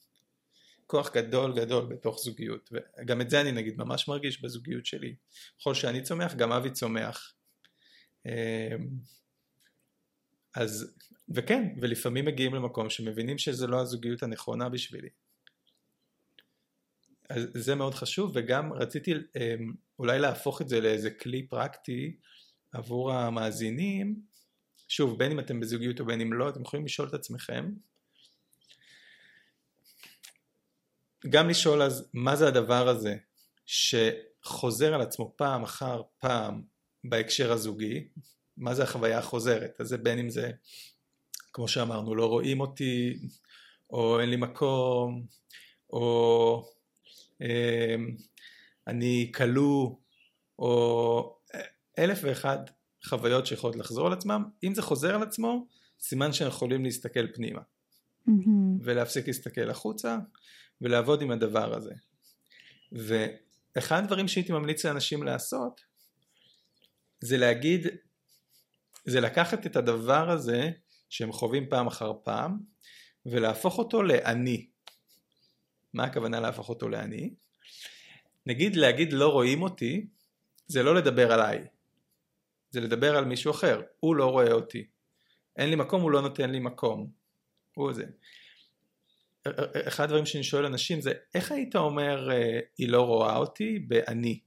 [0.93, 5.15] כוח גדול גדול בתוך זוגיות וגם את זה אני נגיד ממש מרגיש בזוגיות שלי
[5.61, 7.35] ככל שאני צומח גם אבי צומח
[8.27, 8.33] אמ,
[10.55, 10.95] אז
[11.29, 15.09] וכן ולפעמים מגיעים למקום שמבינים שזה לא הזוגיות הנכונה בשבילי.
[17.29, 22.17] אז זה מאוד חשוב וגם רציתי אמ, אולי להפוך את זה לאיזה כלי פרקטי
[22.73, 24.23] עבור המאזינים.
[24.88, 27.71] שוב בין אם אתם בזוגיות או בין אם לא אתם יכולים לשאול את עצמכם.
[31.29, 33.17] גם לשאול אז מה זה הדבר הזה
[33.67, 36.62] שחוזר על עצמו פעם אחר פעם
[37.05, 38.09] בהקשר הזוגי,
[38.62, 39.81] מה זה החוויה החוזרת?
[39.81, 40.51] אז זה בין אם זה,
[41.53, 43.18] כמו שאמרנו, לא רואים אותי,
[43.90, 45.27] או אין לי מקום,
[45.90, 46.64] או
[47.42, 47.94] אה,
[48.87, 49.96] אני כלוא,
[50.59, 51.38] או
[51.98, 52.59] אלף ואחד
[53.05, 54.44] חוויות שיכולות לחזור על עצמם.
[54.64, 55.66] אם זה חוזר על עצמו,
[56.01, 57.61] סימן שהם יכולים להסתכל פנימה.
[57.61, 58.31] Mm-hmm.
[58.81, 60.18] ולהפסיק להסתכל החוצה,
[60.81, 61.94] ולעבוד עם הדבר הזה.
[62.92, 65.81] ואחד הדברים שהייתי ממליץ לאנשים לעשות,
[67.20, 67.87] זה להגיד,
[69.05, 70.71] זה לקחת את הדבר הזה
[71.09, 72.59] שהם חווים פעם אחר פעם,
[73.27, 74.67] ולהפוך אותו לאני.
[75.95, 77.35] מה הכוונה להפוך אותו לאני?
[78.47, 80.07] נגיד להגיד לא רואים אותי,
[80.67, 81.67] זה לא לדבר עליי,
[82.71, 84.87] זה לדבר על מישהו אחר, הוא לא רואה אותי.
[85.57, 87.11] אין לי מקום, הוא לא נותן לי מקום.
[87.75, 88.05] הוא זה.
[89.88, 92.29] אחד הדברים שאני שואל אנשים זה איך היית אומר
[92.79, 94.41] היא לא רואה אותי באני?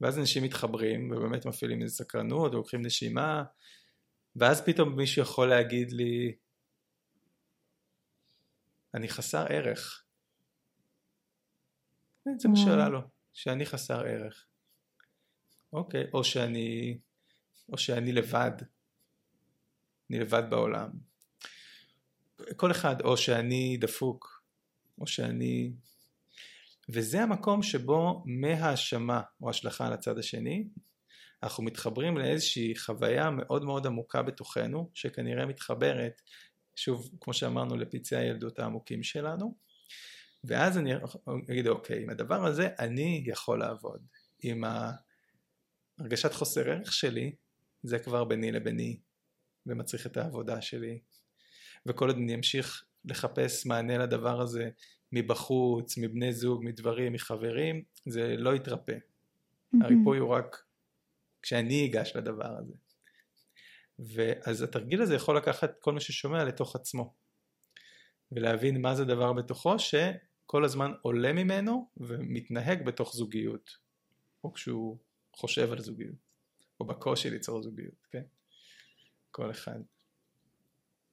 [0.00, 3.44] ואז אנשים מתחברים ובאמת מפעילים איזה סקרנות ולוקחים נשימה
[4.36, 6.34] ואז פתאום מישהו יכול להגיד לי
[8.94, 10.04] אני חסר ערך.
[12.24, 13.00] זה מה שעלה לו,
[13.32, 14.46] שאני חסר ערך.
[15.72, 16.98] אוקיי, או שאני,
[17.72, 18.52] או שאני לבד.
[20.10, 20.90] אני לבד בעולם.
[22.56, 24.42] כל אחד, או שאני דפוק,
[25.00, 25.72] או שאני...
[26.92, 30.68] וזה המקום שבו מהאשמה או השלכה על הצד השני,
[31.42, 36.20] אנחנו מתחברים לאיזושהי חוויה מאוד מאוד עמוקה בתוכנו, שכנראה מתחברת,
[36.76, 39.54] שוב, כמו שאמרנו, לפצעי הילדות העמוקים שלנו,
[40.44, 40.92] ואז אני
[41.50, 44.06] אגיד, אוקיי, עם הדבר הזה אני יכול לעבוד.
[44.42, 44.64] עם
[45.98, 47.34] הרגשת חוסר ערך שלי,
[47.82, 49.00] זה כבר ביני לביני,
[49.66, 51.00] ומצריך את העבודה שלי.
[51.86, 54.70] וכל עוד אני אמשיך לחפש מענה לדבר הזה
[55.12, 58.92] מבחוץ, מבני זוג, מדברים, מחברים, זה לא יתרפא.
[58.92, 59.84] Mm-hmm.
[59.84, 60.64] הריפוי הוא רק
[61.42, 62.74] כשאני אגש לדבר הזה.
[63.98, 67.14] ואז התרגיל הזה יכול לקחת כל מי ששומע לתוך עצמו.
[68.32, 73.70] ולהבין מה זה דבר בתוכו שכל הזמן עולה ממנו ומתנהג בתוך זוגיות.
[74.44, 74.98] או כשהוא
[75.32, 76.14] חושב על זוגיות.
[76.80, 78.22] או בקושי ליצור זוגיות, כן?
[79.30, 79.80] כל אחד.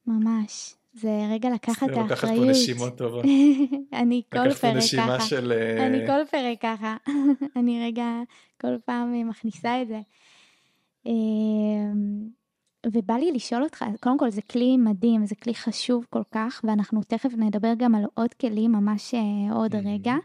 [0.06, 0.74] ממש.
[0.98, 2.12] זה רגע לקחת את האחריות.
[2.12, 3.26] לקחת פה נשימות טובות.
[4.02, 4.68] אני כל פרק ככה.
[4.68, 5.52] לקחת פה נשימה של...
[5.52, 6.98] אה, אני כל פרק ככה.
[7.56, 8.22] אני רגע
[8.62, 10.00] כל פעם מכניסה את זה.
[11.06, 12.28] אמ,
[12.94, 17.02] ובא לי לשאול אותך, קודם כל זה כלי מדהים, זה כלי חשוב כל כך, ואנחנו
[17.04, 19.76] תכף נדבר גם על עוד כלים ממש אה, עוד.
[19.76, 20.16] רגע,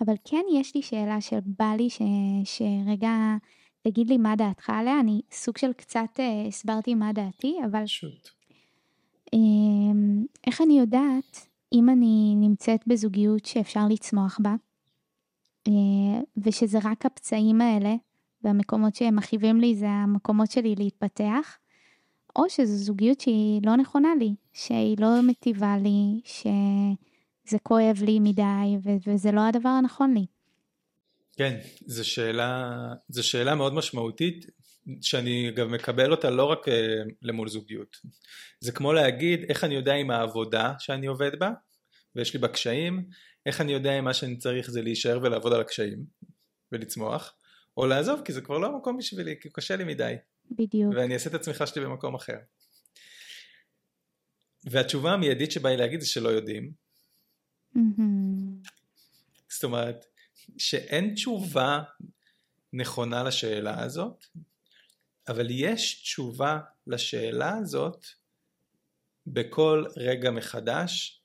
[0.00, 2.02] אבל כן יש לי שאלה שבא לי ש,
[2.44, 3.36] שרגע
[3.82, 7.86] תגיד לי מה דעתך עליה, אני סוג של קצת אה, הסברתי מה דעתי, אבל...
[7.86, 8.30] שוט.
[9.32, 14.54] אמ, איך אני יודעת אם אני נמצאת בזוגיות שאפשר לצמוח בה,
[15.68, 17.94] אה, ושזה רק הפצעים האלה,
[18.42, 21.58] והמקומות שהם מכאיבים לי זה המקומות שלי להתפתח,
[22.36, 28.76] או שזו זוגיות שהיא לא נכונה לי, שהיא לא מטיבה לי, שזה כואב לי מדי,
[29.06, 30.26] וזה לא הדבר הנכון לי.
[31.32, 32.72] כן, זו שאלה,
[33.08, 34.46] זו שאלה מאוד משמעותית,
[35.02, 37.96] שאני גם מקבל אותה לא רק אה, למול זוגיות.
[38.60, 41.50] זה כמו להגיד איך אני יודע אם העבודה שאני עובד בה,
[42.16, 43.08] ויש לי בה קשיים,
[43.46, 46.04] איך אני יודע אם מה שאני צריך זה להישאר ולעבוד על הקשיים,
[46.72, 47.34] ולצמוח,
[47.76, 50.14] או לעזוב כי זה כבר לא המקום בשבילי, כי קשה לי מדי.
[50.50, 50.94] בדיוק.
[50.96, 52.36] ואני אעשה את הצמיחה שלי במקום אחר.
[54.64, 56.72] והתשובה המיידית שבא לי להגיד זה שלא יודעים.
[57.76, 58.70] Mm-hmm.
[59.48, 60.04] זאת אומרת,
[60.58, 61.82] שאין תשובה
[62.72, 64.24] נכונה לשאלה הזאת,
[65.28, 68.06] אבל יש תשובה לשאלה הזאת
[69.26, 71.22] בכל רגע מחדש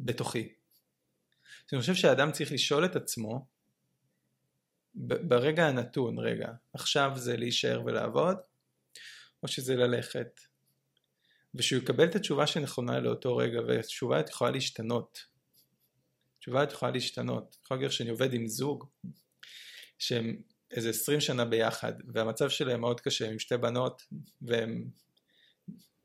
[0.00, 0.52] בתוכי.
[1.72, 3.46] אני חושב שהאדם צריך לשאול את עצמו
[4.94, 8.36] ברגע הנתון, רגע, עכשיו זה להישאר ולעבוד,
[9.42, 10.40] או שזה ללכת?
[11.54, 15.18] ושהוא יקבל את התשובה שנכונה לאותו רגע, והתשובה יכולה להשתנות.
[16.38, 17.56] התשובה יכולה להשתנות.
[17.64, 18.88] יכול להיות שאני עובד עם זוג
[19.98, 24.02] שהם איזה 20 שנה ביחד, והמצב שלהם מאוד קשה, עם שתי בנות,
[24.42, 24.84] והם...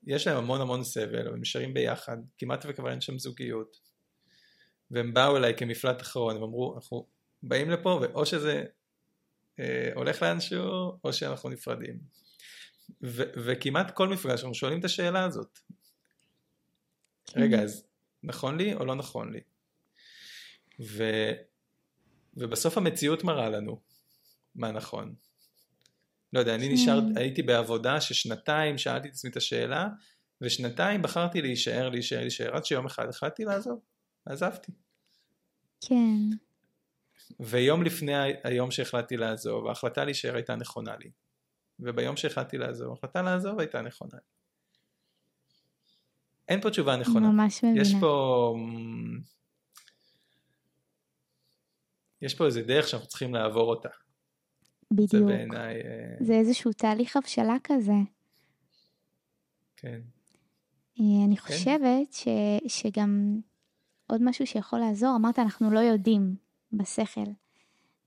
[0.07, 3.77] יש להם המון המון סבל, הם נשארים ביחד, כמעט וכבר אין שם זוגיות.
[4.91, 7.07] והם באו אליי כמפלט אחרון, הם אמרו, אנחנו
[7.43, 8.63] באים לפה, ואו שזה
[9.59, 11.99] אה, הולך לאנשהו, או שאנחנו נפרדים.
[13.03, 15.59] ו- וכמעט כל מפגש אנחנו שואלים את השאלה הזאת.
[17.25, 17.41] כן.
[17.41, 17.87] רגע, אז
[18.23, 19.39] נכון לי או לא נכון לי?
[20.79, 21.03] ו...
[22.37, 23.81] ובסוף המציאות מראה לנו
[24.55, 25.15] מה נכון.
[26.33, 27.17] לא יודע, אני נשאר, כן.
[27.17, 29.87] הייתי בעבודה ששנתיים שאלתי את עצמי את השאלה,
[30.41, 33.79] ושנתיים בחרתי להישאר, להישאר, להישאר, עד שיום אחד החלטתי לעזוב,
[34.25, 34.71] עזבתי.
[35.81, 36.17] כן.
[37.39, 38.13] ויום לפני
[38.43, 41.11] היום שהחלטתי לעזוב, ההחלטה להישאר הייתה נכונה לי.
[41.79, 44.17] וביום שהחלטתי לעזוב, החלטה לעזוב הייתה נכונה.
[46.47, 47.29] אין פה תשובה נכונה.
[47.29, 47.81] ממש מבינה.
[47.81, 48.55] יש פה...
[52.21, 53.89] יש פה איזה דרך שאנחנו צריכים לעבור אותה.
[54.95, 55.11] בדיוק.
[55.11, 55.75] זה בעיניי...
[55.75, 57.93] אה, זה איזשהו תהליך הבשלה כזה.
[59.77, 59.99] כן.
[60.99, 62.27] אה, אני חושבת ש,
[62.67, 63.39] שגם
[64.07, 66.35] עוד משהו שיכול לעזור, אמרת אנחנו לא יודעים
[66.73, 67.31] בשכל.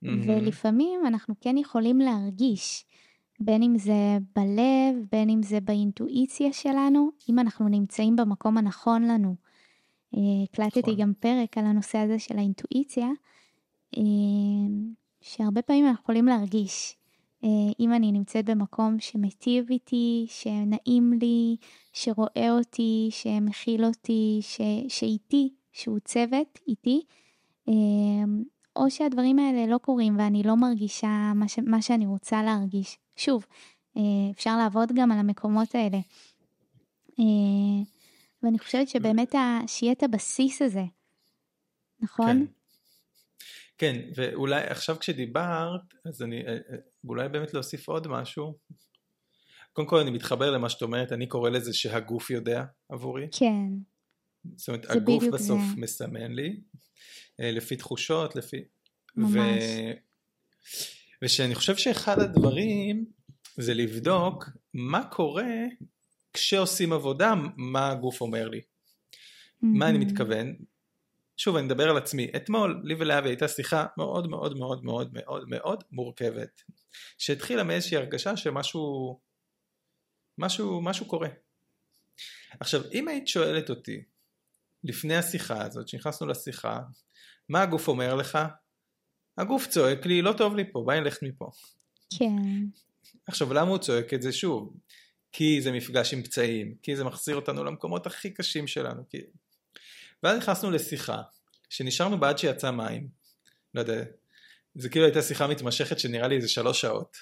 [0.03, 2.85] ולפעמים אנחנו כן יכולים להרגיש,
[3.41, 9.35] בין אם זה בלב, בין אם זה באינטואיציה שלנו, אם אנחנו נמצאים במקום הנכון לנו.
[10.15, 10.97] אה, הקלטתי נכון.
[10.97, 13.09] גם פרק על הנושא הזה של האינטואיציה,
[15.21, 16.97] שהרבה פעמים אנחנו יכולים להרגיש.
[17.45, 17.49] אה,
[17.81, 21.57] אם אני נמצאת במקום שמיטיב איתי, שנעים לי,
[21.93, 24.61] שרואה אותי, שמכיל אותי, ש...
[24.89, 27.03] שאיתי, שהוא צוות איתי,
[28.77, 31.59] או שהדברים האלה לא קורים ואני לא מרגישה מה, ש...
[31.59, 32.99] מה שאני רוצה להרגיש.
[33.17, 33.47] שוב,
[34.31, 35.99] אפשר לעבוד גם על המקומות האלה.
[38.43, 39.35] ואני חושבת שבאמת.
[39.67, 40.85] שיהיה את הבסיס הזה,
[42.01, 42.47] נכון?
[42.47, 42.53] כן.
[43.79, 46.43] כן, ואולי עכשיו כשדיברת, אז אני,
[47.09, 48.59] אולי באמת להוסיף עוד משהו.
[49.73, 53.27] קודם כל אני מתחבר למה שאת אומרת, אני קורא לזה שהגוף יודע עבורי.
[53.33, 53.69] כן.
[54.57, 55.81] זאת אומרת, הגוף בסוף זה.
[55.81, 56.61] מסמן לי,
[57.39, 58.57] לפי תחושות, לפי...
[59.17, 59.35] ממש.
[59.35, 60.07] ו...
[61.23, 63.05] ושאני חושב שאחד הדברים
[63.57, 65.55] זה לבדוק מה קורה
[66.33, 68.59] כשעושים עבודה, מה הגוף אומר לי.
[68.59, 69.67] Mm-hmm.
[69.67, 70.57] מה אני מתכוון?
[71.37, 72.31] שוב, אני מדבר על עצמי.
[72.37, 76.63] אתמול, לי ולאבי הייתה שיחה מאוד מאוד מאוד מאוד מאוד מאוד מורכבת,
[77.19, 79.19] שהתחילה מאיזושהי הרגשה שמשהו,
[80.39, 81.29] משהו, משהו קורה.
[82.61, 84.03] עכשיו, אם היית שואלת אותי,
[84.85, 86.81] לפני השיחה הזאת, שנכנסנו לשיחה,
[87.49, 88.39] מה הגוף אומר לך?
[89.39, 91.51] הגוף צועק לי, לא טוב לי פה, בואי נלך מפה.
[92.19, 92.65] כן.
[93.27, 94.77] עכשיו, למה הוא צועק את זה שוב?
[95.33, 99.09] כי זה מפגש עם פצעים, כי זה מחזיר אותנו למקומות הכי קשים שלנו.
[99.09, 99.19] כי...
[100.23, 101.23] ואז נכנסנו לשיחה,
[101.71, 103.09] שנשארנו בעד שיצא מים.
[103.75, 104.05] לא יודע,
[104.75, 107.17] זה כאילו הייתה שיחה מתמשכת שנראה לי איזה שלוש שעות.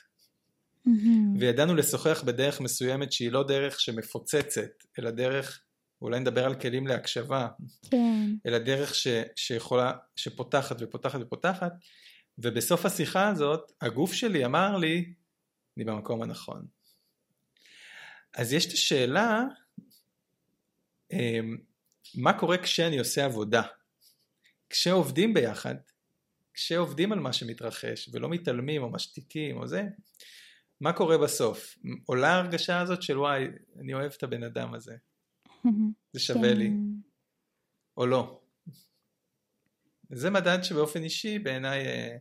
[0.89, 1.41] Mm-hmm.
[1.41, 5.61] וידענו לשוחח בדרך מסוימת שהיא לא דרך שמפוצצת, אלא דרך,
[6.03, 7.49] אולי נדבר על כלים להקשבה,
[7.91, 8.31] כן.
[8.47, 11.73] אלא דרך ש, שיכולה, שפותחת ופותחת ופותחת,
[12.39, 15.15] ובסוף השיחה הזאת, הגוף שלי אמר לי,
[15.77, 16.67] אני במקום הנכון.
[18.37, 19.43] אז יש את השאלה,
[21.13, 21.57] אמ,
[22.15, 23.63] מה קורה כשאני עושה עבודה?
[24.71, 25.75] כשעובדים ביחד,
[26.55, 29.83] כשעובדים על מה שמתרחש ולא מתעלמים או משתיקים או זה,
[30.81, 31.79] מה קורה בסוף?
[32.07, 33.45] עולה ההרגשה הזאת של וואי,
[33.81, 34.97] אני אוהב את הבן אדם הזה,
[36.13, 37.11] זה שווה לי, כן.
[37.97, 38.41] או לא.
[40.11, 42.17] זה מדד שבאופן אישי בעיניי אה,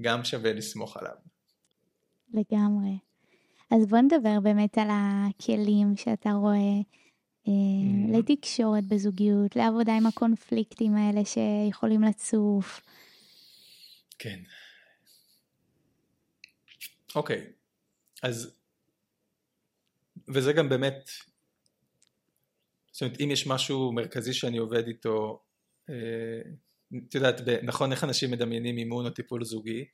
[0.00, 1.14] גם שווה לסמוך עליו.
[2.34, 2.98] לגמרי.
[3.70, 6.80] אז בוא נדבר באמת על הכלים שאתה רואה.
[8.12, 12.80] לתקשורת בזוגיות, לעבודה עם הקונפליקטים האלה שיכולים לצוף.
[14.18, 14.38] כן.
[17.14, 17.46] אוקיי,
[18.22, 18.56] אז,
[20.28, 21.10] וזה גם באמת,
[22.92, 25.42] זאת אומרת, אם יש משהו מרכזי שאני עובד איתו,
[25.90, 25.94] אה,
[27.08, 29.84] את יודעת, נכון איך אנשים מדמיינים אימון או טיפול זוגי?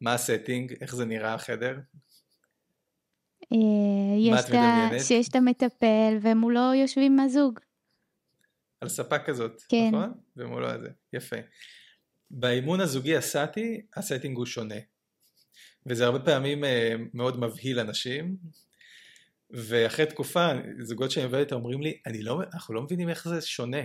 [0.00, 0.74] מה הסטינג?
[0.80, 1.78] איך זה נראה החדר?
[3.52, 4.88] אה, יש את ה...
[5.06, 7.60] שיש את המטפל ומולו יושבים הזוג.
[8.80, 9.88] על ספה כזאת, כן.
[9.92, 10.12] נכון?
[10.36, 11.36] ומולו הזה, יפה.
[12.30, 14.74] באימון הזוגי הסאטי, הסטינג הוא שונה.
[15.86, 18.36] וזה הרבה פעמים אה, מאוד מבהיל אנשים,
[19.50, 20.48] ואחרי תקופה,
[20.80, 23.82] זוגות שאני עובד איתם אומרים לי, אני לא, אנחנו לא מבינים איך זה שונה.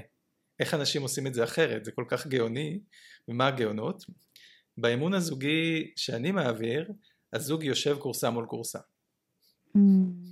[0.60, 2.80] איך אנשים עושים את זה אחרת, זה כל כך גאוני,
[3.28, 4.06] ומה הגאונות?
[4.78, 6.92] באימון הזוגי שאני מעביר,
[7.34, 8.80] הזוג יושב קורסה מול קורסה.
[9.78, 10.28] Mm.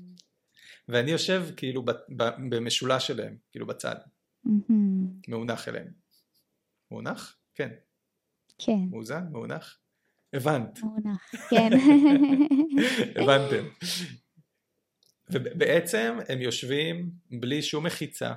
[0.88, 1.86] ואני יושב כאילו
[2.49, 3.95] במשולש שלהם, כאילו בצד.
[4.47, 4.71] Mm-hmm.
[5.27, 5.91] מאונח אליהם.
[6.91, 7.38] מאונח?
[7.55, 7.69] כן.
[8.58, 8.79] כן.
[8.91, 9.27] מאוזן?
[9.31, 9.79] מאונח?
[10.34, 10.79] הבנת.
[10.84, 11.69] מאונח, כן.
[13.21, 13.65] הבנתם.
[15.29, 18.33] ובעצם הם יושבים בלי שום מחיצה,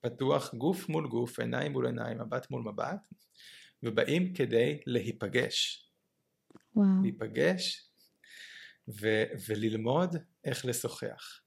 [0.00, 3.00] פתוח גוף מול גוף, עיניים מול עיניים, מבט מול מבט,
[3.82, 5.88] ובאים כדי להיפגש.
[6.76, 6.86] וואו.
[7.02, 7.91] להיפגש
[8.88, 11.40] ו- וללמוד איך לשוחח.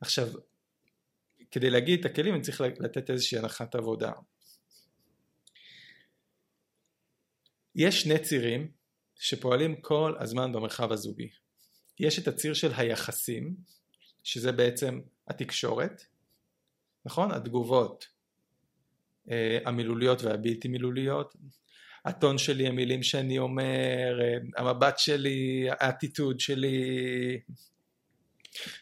[0.00, 0.28] עכשיו,
[1.50, 4.12] כדי להגיד את הכלים אני צריך לתת איזושהי הנחת עבודה.
[7.74, 8.72] יש שני צירים
[9.16, 11.28] שפועלים כל הזמן במרחב הזוגי.
[11.98, 13.56] יש את הציר של היחסים,
[14.22, 16.02] שזה בעצם התקשורת,
[17.04, 17.32] נכון?
[17.32, 18.08] התגובות
[19.30, 21.36] אה, המילוליות והבלתי מילוליות,
[22.04, 24.18] הטון שלי, המילים שאני אומר,
[24.56, 27.40] המבט שלי, האטיטוד שלי,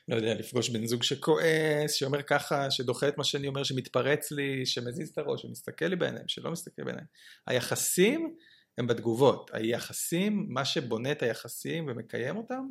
[0.09, 4.67] לא יודע, לפגוש בן זוג שכועס, שאומר ככה, שדוחה את מה שאני אומר, שמתפרץ לי,
[4.67, 7.07] שמזיז את הראש, שמסתכל לי בעיניים, שלא מסתכל בעיניים.
[7.47, 8.35] היחסים
[8.79, 9.51] הם בתגובות.
[9.55, 12.69] היחסים, מה שבונה את היחסים ומקיים אותם,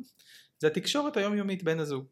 [0.58, 2.04] זה התקשורת היומיומית בין הזוג.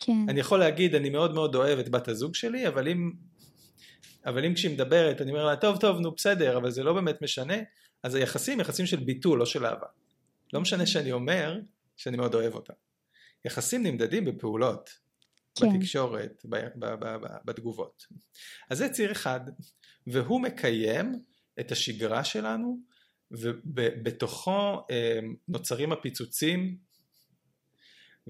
[0.00, 0.26] כן.
[0.28, 3.12] אני יכול להגיד, אני מאוד מאוד אוהב את בת הזוג שלי, אבל אם,
[4.28, 7.22] אבל אם כשהיא מדברת, אני אומר לה, טוב, טוב, נו, בסדר, אבל זה לא באמת
[7.22, 7.56] משנה,
[8.02, 9.86] אז היחסים, יחסים של ביטול, לא של אהבה.
[10.52, 11.60] לא משנה שאני אומר
[11.96, 12.72] שאני מאוד אוהב אותה.
[13.44, 14.90] יחסים נמדדים בפעולות,
[15.54, 15.66] כן.
[15.78, 18.06] בתקשורת, ב, ב, ב, ב, בתגובות.
[18.70, 19.40] אז זה ציר אחד,
[20.06, 21.22] והוא מקיים
[21.60, 22.78] את השגרה שלנו,
[23.30, 26.76] ובתוכו אה, נוצרים הפיצוצים,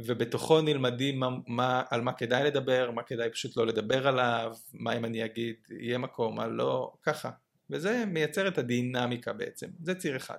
[0.05, 4.96] ובתוכו נלמדים מה, מה, על מה כדאי לדבר, מה כדאי פשוט לא לדבר עליו, מה
[4.96, 7.30] אם אני אגיד יהיה מקום, מה לא, ככה.
[7.70, 10.38] וזה מייצר את הדינמיקה בעצם, זה ציר אחד.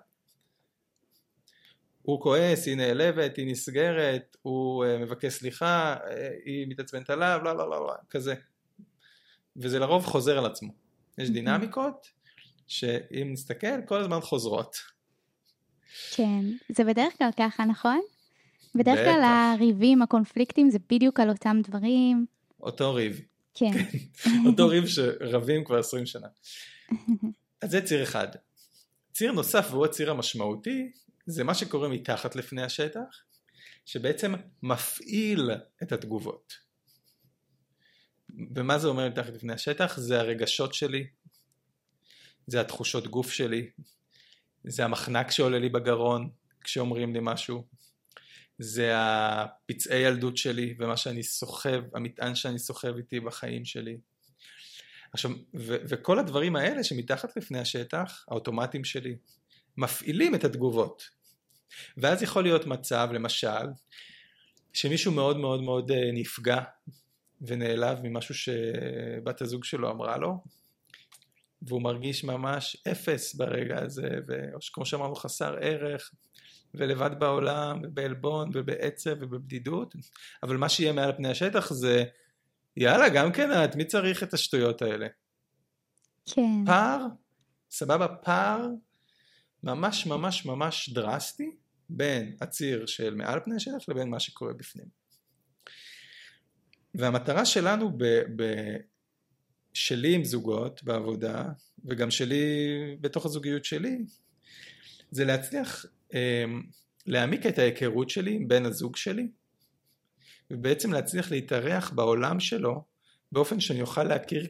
[2.02, 6.10] הוא כועס, היא נעלבת, היא נסגרת, הוא uh, מבקש סליחה, uh,
[6.46, 8.34] היא מתעצבנת עליו, לא, לא, לא, לא, כזה.
[9.58, 10.74] וזה לרוב חוזר על עצמו.
[11.18, 12.08] יש דינמיקות
[12.68, 14.76] שאם נסתכל, כל הזמן חוזרות.
[16.16, 18.02] כן, זה בדרך כלל ככה, נכון?
[18.76, 22.26] בדרך כלל הריבים, הקונפליקטים, זה בדיוק על אותם דברים.
[22.60, 23.22] אותו ריב.
[23.54, 23.72] כן.
[24.48, 26.28] אותו ריב שרבים כבר עשרים שנה.
[27.62, 28.28] אז זה ציר אחד.
[29.14, 30.92] ציר נוסף, והוא הציר המשמעותי,
[31.26, 33.24] זה מה שקורה מתחת לפני השטח,
[33.86, 35.52] שבעצם מפעיל
[35.84, 36.54] את התגובות.
[38.56, 40.00] ומה זה אומר מתחת לפני השטח?
[40.00, 41.08] זה הרגשות שלי,
[42.48, 43.70] זה התחושות גוף שלי,
[44.64, 46.30] זה המחנק שעולה לי בגרון
[46.62, 47.64] כשאומרים לי משהו,
[48.60, 53.98] זה הפצעי ילדות שלי ומה שאני סוחב, המטען שאני סוחב איתי בחיים שלי.
[55.14, 59.16] עכשיו, ו- וכל הדברים האלה שמתחת לפני השטח, האוטומטים שלי,
[59.78, 61.10] מפעילים את התגובות.
[61.98, 63.68] ואז יכול להיות מצב, למשל,
[64.74, 66.62] שמישהו מאוד מאוד מאוד אה, נפגע
[67.42, 70.44] ונעלב ממשהו שבת הזוג שלו אמרה לו,
[71.62, 74.10] והוא מרגיש ממש אפס ברגע הזה,
[74.54, 76.12] או שכמו שאמרנו חסר ערך,
[76.74, 79.96] ולבד בעולם, ובעלבון, ובעצב, ובבדידות,
[80.44, 82.04] אבל מה שיהיה מעל פני השטח זה,
[82.78, 85.08] יאללה, גם כן את, מי צריך את השטויות האלה?
[86.26, 86.66] כן.
[86.66, 87.06] פער,
[87.72, 88.68] סבבה, פער
[89.64, 91.52] ממש ממש ממש דרסטי
[91.90, 94.86] בין הציר של מעל פני השטח לבין מה שקורה בפנים.
[96.96, 98.04] והמטרה שלנו ב,
[98.36, 98.44] ב,
[99.74, 101.46] שלי עם זוגות בעבודה,
[101.86, 102.46] וגם שלי
[103.02, 103.98] בתוך הזוגיות שלי,
[105.12, 105.86] זה להצליח
[107.06, 109.32] להעמיק את ההיכרות שלי עם בן הזוג שלי,
[110.52, 112.86] ובעצם להצליח להתארח בעולם שלו
[113.32, 114.48] באופן שאני אוכל להכיר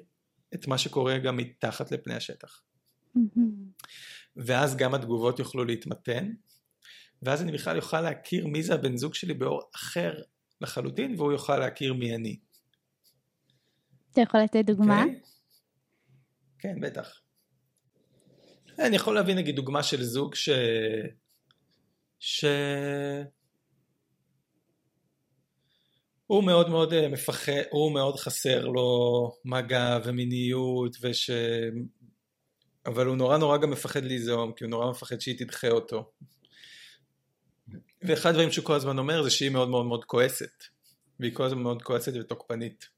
[0.53, 2.61] את מה שקורה גם מתחת לפני השטח.
[3.17, 3.39] Mm-hmm.
[4.35, 6.31] ואז גם התגובות יוכלו להתמתן,
[7.21, 10.13] ואז אני בכלל יוכל להכיר מי זה הבן זוג שלי באור אחר
[10.61, 12.39] לחלוטין, והוא יוכל להכיר מי אני.
[14.11, 15.03] אתה יכול לתת דוגמה?
[15.03, 15.05] Okay.
[15.05, 15.21] אוקיי?
[16.59, 17.21] כן, בטח.
[18.79, 20.49] אני יכול להביא נגיד דוגמה של זוג ש...
[22.19, 22.45] ש...
[26.27, 31.29] הוא מאוד מאוד אה, מפחד, הוא מאוד חסר לו מגע ומיניות וש...
[32.85, 36.11] אבל הוא נורא נורא גם מפחד ליזום, כי הוא נורא מפחד שהיא תדחה אותו.
[38.01, 40.63] ואחד הדברים שהוא כל הזמן אומר זה שהיא מאוד מאוד מאוד כועסת,
[41.19, 42.89] והיא כל הזמן מאוד כועסת ותוקפנית.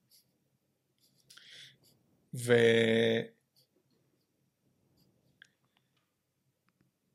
[2.34, 2.54] ו...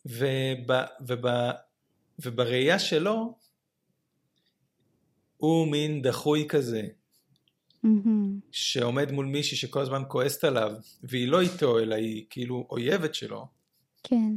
[0.06, 0.70] וב...
[1.08, 1.26] וב...
[2.18, 3.38] ובראייה שלו
[5.36, 8.08] הוא מין דחוי כזה, mm-hmm.
[8.50, 13.46] שעומד מול מישהי שכל הזמן כועסת עליו, והיא לא איתו, אלא היא כאילו אויבת שלו.
[14.02, 14.32] כן.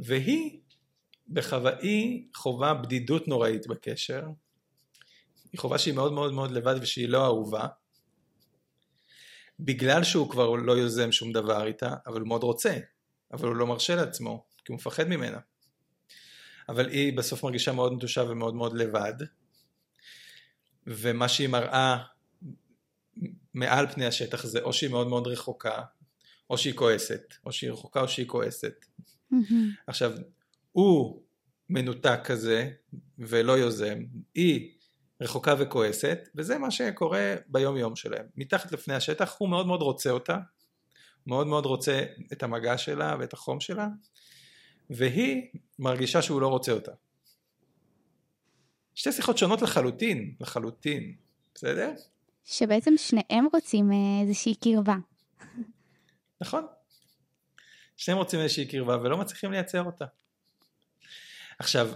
[0.00, 0.60] והיא,
[1.28, 4.22] בחוואי, חווה בדידות נוראית בקשר.
[5.52, 7.66] היא חווה שהיא מאוד מאוד מאוד לבד ושהיא לא אהובה.
[9.60, 12.78] בגלל שהוא כבר לא יוזם שום דבר איתה, אבל הוא מאוד רוצה,
[13.32, 15.38] אבל הוא לא מרשה לעצמו, כי הוא מפחד ממנה.
[16.68, 19.14] אבל היא בסוף מרגישה מאוד נטושה ומאוד מאוד לבד,
[20.86, 21.98] ומה שהיא מראה
[23.54, 25.82] מעל פני השטח זה או שהיא מאוד מאוד רחוקה,
[26.50, 28.84] או שהיא כועסת, או שהיא רחוקה או שהיא כועסת.
[29.32, 29.54] Mm-hmm.
[29.86, 30.12] עכשיו,
[30.72, 31.22] הוא
[31.70, 32.70] מנותק כזה
[33.18, 33.98] ולא יוזם,
[34.34, 34.72] היא
[35.20, 38.26] רחוקה וכועסת, וזה מה שקורה ביום יום שלהם.
[38.36, 40.38] מתחת לפני השטח הוא מאוד מאוד רוצה אותה,
[41.26, 43.88] מאוד מאוד רוצה את המגע שלה ואת החום שלה,
[44.96, 45.42] והיא
[45.78, 46.92] מרגישה שהוא לא רוצה אותה.
[48.94, 51.16] שתי שיחות שונות לחלוטין, לחלוטין,
[51.54, 51.90] בסדר?
[52.44, 54.96] שבעצם שניהם רוצים אה, איזושהי קרבה.
[56.40, 56.66] נכון.
[57.96, 60.04] שניהם רוצים איזושהי קרבה ולא מצליחים לייצר אותה.
[61.58, 61.88] עכשיו,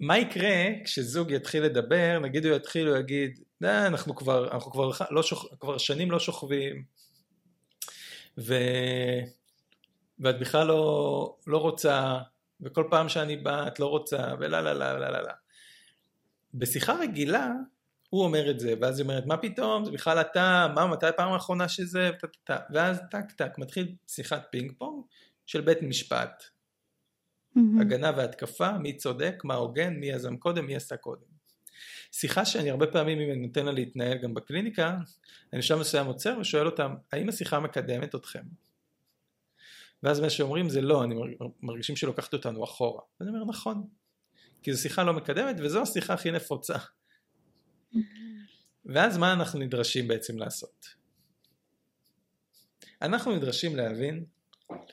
[0.00, 0.54] מה יקרה
[0.84, 5.46] כשזוג יתחיל לדבר, נגיד הוא יתחיל, הוא יגיד, דה, אנחנו כבר, אנחנו כבר, לא שוכ...
[5.60, 6.84] כבר שנים לא שוכבים,
[8.38, 8.54] ו...
[10.18, 12.18] ואת בכלל לא, לא רוצה,
[12.60, 15.32] וכל פעם שאני באה את לא רוצה, ולה לה לה לה לה לה.
[16.54, 17.52] בשיחה רגילה,
[18.10, 21.32] הוא אומר את זה, ואז היא אומרת, מה פתאום, זה בכלל אתה, מה, מתי הפעם
[21.32, 22.10] האחרונה שזה,
[22.70, 25.04] ואז טק טק, מתחיל שיחת פינג פונג
[25.46, 26.44] של בית משפט.
[26.44, 27.60] Mm-hmm.
[27.80, 31.36] הגנה והתקפה, מי צודק, מה הוגן, מי יזם קודם, מי עשה קודם.
[32.12, 34.96] שיחה שאני הרבה פעמים, אם אני נותן לה להתנהל גם בקליניקה,
[35.52, 38.42] אני בשלב מסוים עוצר ושואל אותם, האם השיחה מקדמת אתכם?
[40.02, 41.14] ואז מה שאומרים זה לא, אני
[41.62, 43.02] מרגישים שלוקחת אותנו אחורה.
[43.20, 43.88] ואני אומר, נכון,
[44.62, 46.76] כי זו שיחה לא מקדמת וזו השיחה הכי נפוצה.
[48.94, 50.86] ואז מה אנחנו נדרשים בעצם לעשות?
[53.02, 54.24] אנחנו נדרשים להבין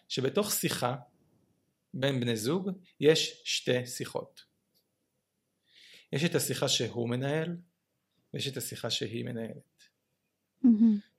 [0.10, 0.96] שבתוך שיחה
[1.94, 4.42] בין בני זוג יש שתי שיחות.
[6.14, 7.58] יש את השיחה שהוא מנהל
[8.34, 9.84] ויש את השיחה שהיא מנהלת.
[10.66, 10.68] Mm-hmm.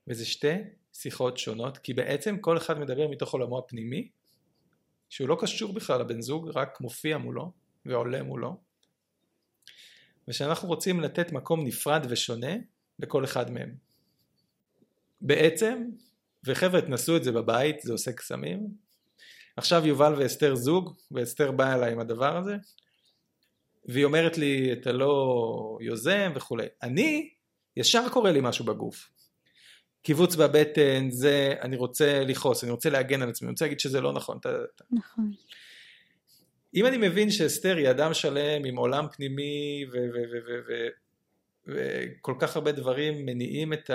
[0.06, 0.54] וזה שתי
[0.94, 4.08] שיחות שונות כי בעצם כל אחד מדבר מתוך עולמו הפנימי
[5.08, 7.52] שהוא לא קשור בכלל לבן זוג רק מופיע מולו
[7.86, 8.56] ועולה מולו
[10.28, 12.52] ושאנחנו רוצים לתת מקום נפרד ושונה
[12.98, 13.74] לכל אחד מהם.
[15.20, 15.84] בעצם,
[16.44, 18.68] וחבר'ה תנסו את זה בבית, זה עושה קסמים,
[19.56, 22.56] עכשיו יובל ואסתר זוג, ואסתר באה אליי עם הדבר הזה,
[23.88, 26.66] והיא אומרת לי, אתה לא יוזם וכולי.
[26.82, 27.30] אני,
[27.76, 29.10] ישר קורה לי משהו בגוף.
[30.04, 34.00] קיבוץ בבטן, זה, אני רוצה לכעוס, אני רוצה להגן על עצמי, אני רוצה להגיד שזה
[34.00, 34.38] לא נכון.
[34.90, 35.32] נכון.
[36.74, 39.84] אם אני מבין שאסתר היא אדם שלם עם עולם פנימי
[41.66, 43.90] וכל כך הרבה דברים מניעים את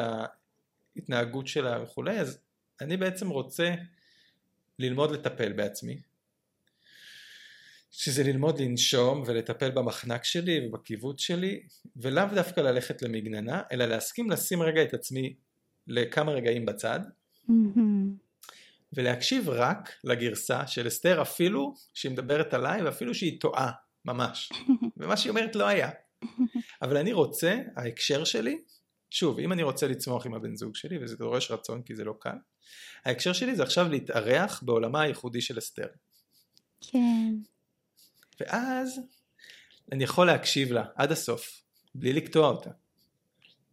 [0.96, 2.40] ההתנהגות שלה וכולי, אז
[2.82, 3.76] אני בעצם רוצה
[4.80, 6.02] ללמוד לטפל בעצמי,
[7.92, 11.64] שזה ללמוד לנשום ולטפל במחנק שלי ובקיבוץ שלי,
[11.96, 15.36] ולאו דווקא ללכת למגננה, אלא להסכים לשים רגע את עצמי
[15.90, 17.00] לכמה רגעים בצד,
[17.50, 18.52] mm-hmm.
[18.94, 23.72] ולהקשיב רק לגרסה של אסתר אפילו שהיא מדברת עליי ואפילו שהיא טועה
[24.06, 24.50] ממש,
[24.98, 25.90] ומה שהיא אומרת לא היה.
[26.82, 28.62] אבל אני רוצה, ההקשר שלי,
[29.10, 32.16] שוב, אם אני רוצה לצמוח עם הבן זוג שלי, וזה דורש רצון כי זה לא
[32.20, 32.38] קל,
[33.06, 35.88] ההקשר שלי זה עכשיו להתארח בעולמה הייחודי של אסתר.
[36.82, 37.34] כן.
[38.40, 39.00] ואז
[39.92, 41.64] אני יכול להקשיב לה עד הסוף,
[41.96, 42.70] בלי לקטוע אותה,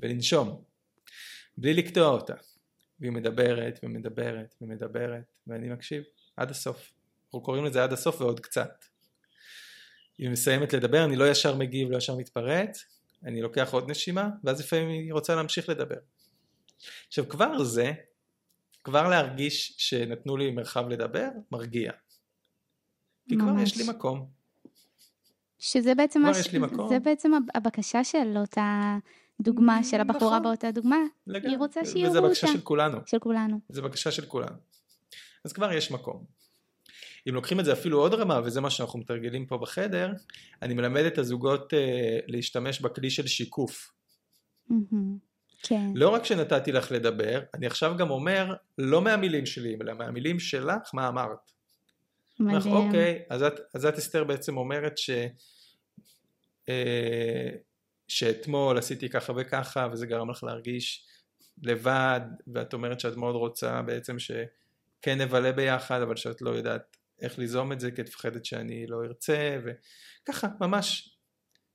[0.00, 0.62] ולנשום,
[1.56, 2.34] בלי לקטוע אותה.
[3.00, 6.02] והיא מדברת ומדברת ומדברת, ואני מקשיב
[6.36, 6.92] עד הסוף.
[7.26, 8.84] אנחנו קוראים לזה עד הסוף ועוד קצת.
[10.18, 12.84] היא מסיימת לדבר, אני לא ישר מגיב, לא ישר מתפרץ,
[13.24, 15.98] אני לוקח עוד נשימה, ואז לפעמים היא רוצה להמשיך לדבר.
[17.06, 17.92] עכשיו כבר זה
[18.84, 21.92] כבר להרגיש שנתנו לי מרחב לדבר, מרגיע.
[23.28, 24.26] כי כבר יש לי מקום.
[25.58, 26.88] שזה בעצם, לי מקום.
[26.88, 28.96] זה בעצם הבקשה של אותה
[29.40, 30.42] דוגמה, של הבחורה נכון.
[30.42, 30.96] באותה דוגמה.
[31.26, 31.50] לגמרי.
[31.50, 32.18] היא רוצה שיראו אותה.
[32.18, 32.98] וזה בקשה של כולנו.
[33.06, 33.60] של כולנו.
[33.68, 34.56] זה בקשה של כולנו.
[35.44, 36.24] אז כבר יש מקום.
[37.28, 40.12] אם לוקחים את זה אפילו עוד רמה, וזה מה שאנחנו מתרגלים פה בחדר,
[40.62, 43.92] אני מלמד את הזוגות אה, להשתמש בכלי של שיקוף.
[45.62, 45.90] כן.
[45.94, 50.90] לא רק שנתתי לך לדבר, אני עכשיו גם אומר, לא מהמילים שלי, אלא מהמילים שלך,
[50.94, 51.50] מה אמרת.
[52.40, 52.56] מדהים.
[52.56, 55.10] לך, אוקיי, אז את, אז את אסתר בעצם אומרת ש...
[56.68, 57.50] אה,
[58.08, 61.06] שאתמול עשיתי ככה וככה וזה גרם לך להרגיש
[61.62, 62.20] לבד
[62.54, 67.72] ואת אומרת שאת מאוד רוצה בעצם שכן נבלה ביחד אבל שאת לא יודעת איך ליזום
[67.72, 71.16] את זה כי את מפחדת שאני לא ארצה וככה ממש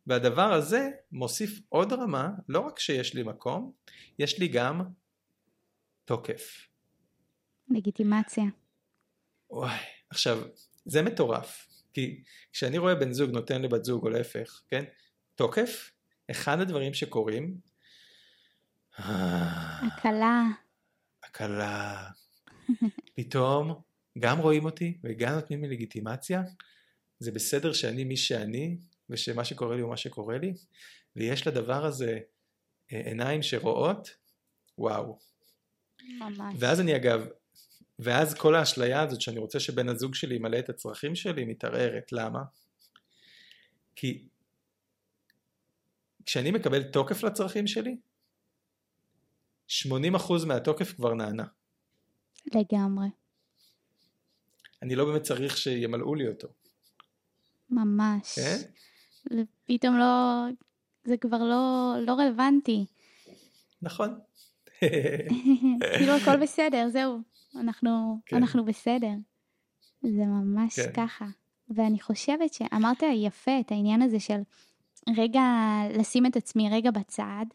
[0.08, 3.72] והדבר הזה מוסיף עוד רמה, לא רק שיש לי מקום,
[4.20, 4.82] יש לי גם
[6.06, 6.68] תוקף.
[7.70, 8.44] לגיטימציה.
[9.50, 9.80] וואי,
[10.10, 10.42] עכשיו,
[10.86, 12.24] זה מטורף, כי
[12.54, 14.84] כשאני רואה בן זוג נותן לבת זוג או להפך, כן,
[15.36, 15.92] תוקף,
[16.32, 17.58] אחד הדברים שקורים,
[18.98, 20.44] הקלה.
[21.24, 22.10] הקלה.
[23.16, 23.82] פתאום
[24.20, 26.44] גם רואים אותי וגם נותנים לי לגיטימציה,
[27.20, 28.78] זה בסדר שאני מי שאני,
[29.10, 30.54] ושמה שקורה לי הוא מה שקורה לי,
[31.16, 32.20] ויש לדבר הזה
[32.94, 34.16] אה, עיניים שרואות,
[34.78, 35.18] וואו.
[36.20, 36.56] ממש.
[36.60, 37.28] ואז אני אגב,
[38.00, 42.40] ואז כל האשליה הזאת שאני רוצה שבן הזוג שלי ימלא את הצרכים שלי מתערערת, למה?
[43.96, 44.28] כי
[46.32, 47.98] כשאני מקבל תוקף לצרכים שלי,
[49.70, 51.46] 80% מהתוקף כבר נענה.
[52.46, 53.08] לגמרי.
[54.82, 56.48] אני לא באמת צריך שימלאו לי אותו.
[57.70, 58.40] ממש.
[58.40, 58.58] כן?
[59.66, 60.46] פתאום לא,
[61.04, 62.86] זה כבר לא, לא רלוונטי.
[63.82, 64.20] נכון.
[65.98, 67.20] כאילו הכל בסדר, זהו,
[67.56, 68.36] אנחנו, כן.
[68.36, 69.14] אנחנו בסדר.
[70.02, 70.92] זה ממש כן.
[70.94, 71.26] ככה.
[71.70, 74.42] ואני חושבת שאמרת יפה את העניין הזה של
[75.18, 75.44] רגע
[75.94, 77.46] לשים את עצמי רגע בצד,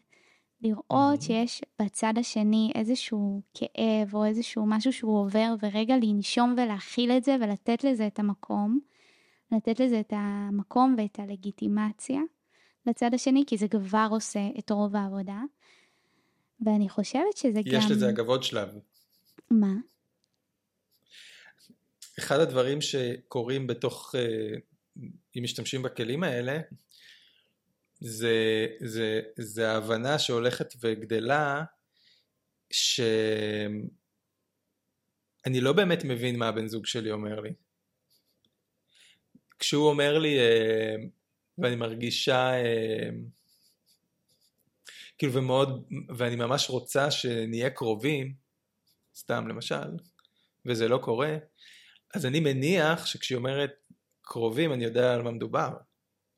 [0.61, 1.21] לראות.
[1.21, 7.35] שיש בצד השני איזשהו כאב או איזשהו משהו שהוא עובר, ורגע לנשום ולהכיל את זה
[7.41, 8.79] ולתת לזה את המקום,
[9.51, 12.21] לתת לזה את המקום ואת הלגיטימציה
[12.85, 15.41] לצד השני, כי זה כבר עושה את רוב העבודה.
[16.65, 17.79] ואני חושבת שזה גם...
[17.79, 18.69] יש לזה אגב עוד שלב.
[19.51, 19.73] מה?
[22.19, 24.55] אחד הדברים שקורים בתוך, אה,
[25.37, 26.59] אם משתמשים בכלים האלה,
[27.99, 31.63] זה, זה, זה ההבנה שהולכת וגדלה,
[32.71, 33.81] שאני
[35.61, 37.53] לא באמת מבין מה הבן זוג שלי אומר לי.
[39.59, 40.95] כשהוא אומר לי, אה,
[41.57, 43.09] ואני מרגישה, אה,
[45.17, 45.87] כאילו ומאוד,
[46.17, 48.33] ואני ממש רוצה שנהיה קרובים,
[49.15, 49.97] סתם למשל,
[50.65, 51.37] וזה לא קורה,
[52.13, 53.71] אז אני מניח שכשהיא אומרת
[54.21, 55.73] קרובים אני יודע על מה מדובר,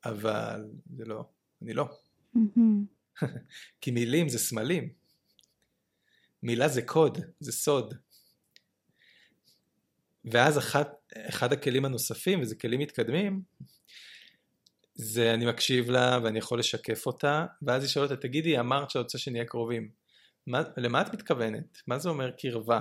[0.05, 0.66] אבל
[0.97, 1.24] זה לא,
[1.62, 1.86] אני לא.
[3.82, 4.89] כי מילים זה סמלים.
[6.43, 7.93] מילה זה קוד, זה סוד.
[10.26, 13.41] ואז אחת, אחד הכלים הנוספים, וזה כלים מתקדמים,
[14.95, 19.18] זה אני מקשיב לה ואני יכול לשקף אותה, ואז היא שואלת תגידי, אמרת שאת רוצה
[19.18, 19.89] שנהיה קרובים.
[20.47, 21.82] מה, למה את מתכוונת?
[21.88, 22.80] מה זה אומר קרבה?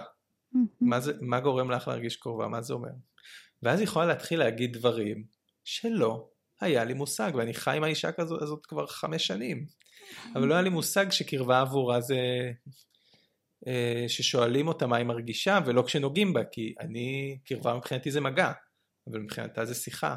[0.81, 2.49] מה, זה, מה גורם לך להרגיש קרובה?
[2.49, 2.91] מה זה אומר?
[3.63, 5.25] ואז היא יכולה להתחיל להגיד דברים
[5.65, 6.29] שלא
[6.61, 9.67] היה לי מושג, ואני חי עם האישה כזאת הזאת כבר חמש שנים.
[10.35, 12.17] אבל לא היה לי מושג שקרבה עבורה זה
[13.67, 18.53] אה, ששואלים אותה מה היא מרגישה, ולא כשנוגעים בה, כי אני, קרבה מבחינתי זה מגע,
[19.07, 20.17] אבל מבחינתה זה שיחה.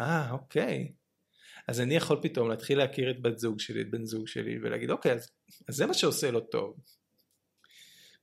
[0.00, 0.92] אה, אוקיי.
[1.68, 4.90] אז אני יכול פתאום להתחיל להכיר את בת זוג שלי, את בן זוג שלי, ולהגיד,
[4.90, 5.30] אוקיי, אז,
[5.68, 6.76] אז זה מה שעושה לו טוב.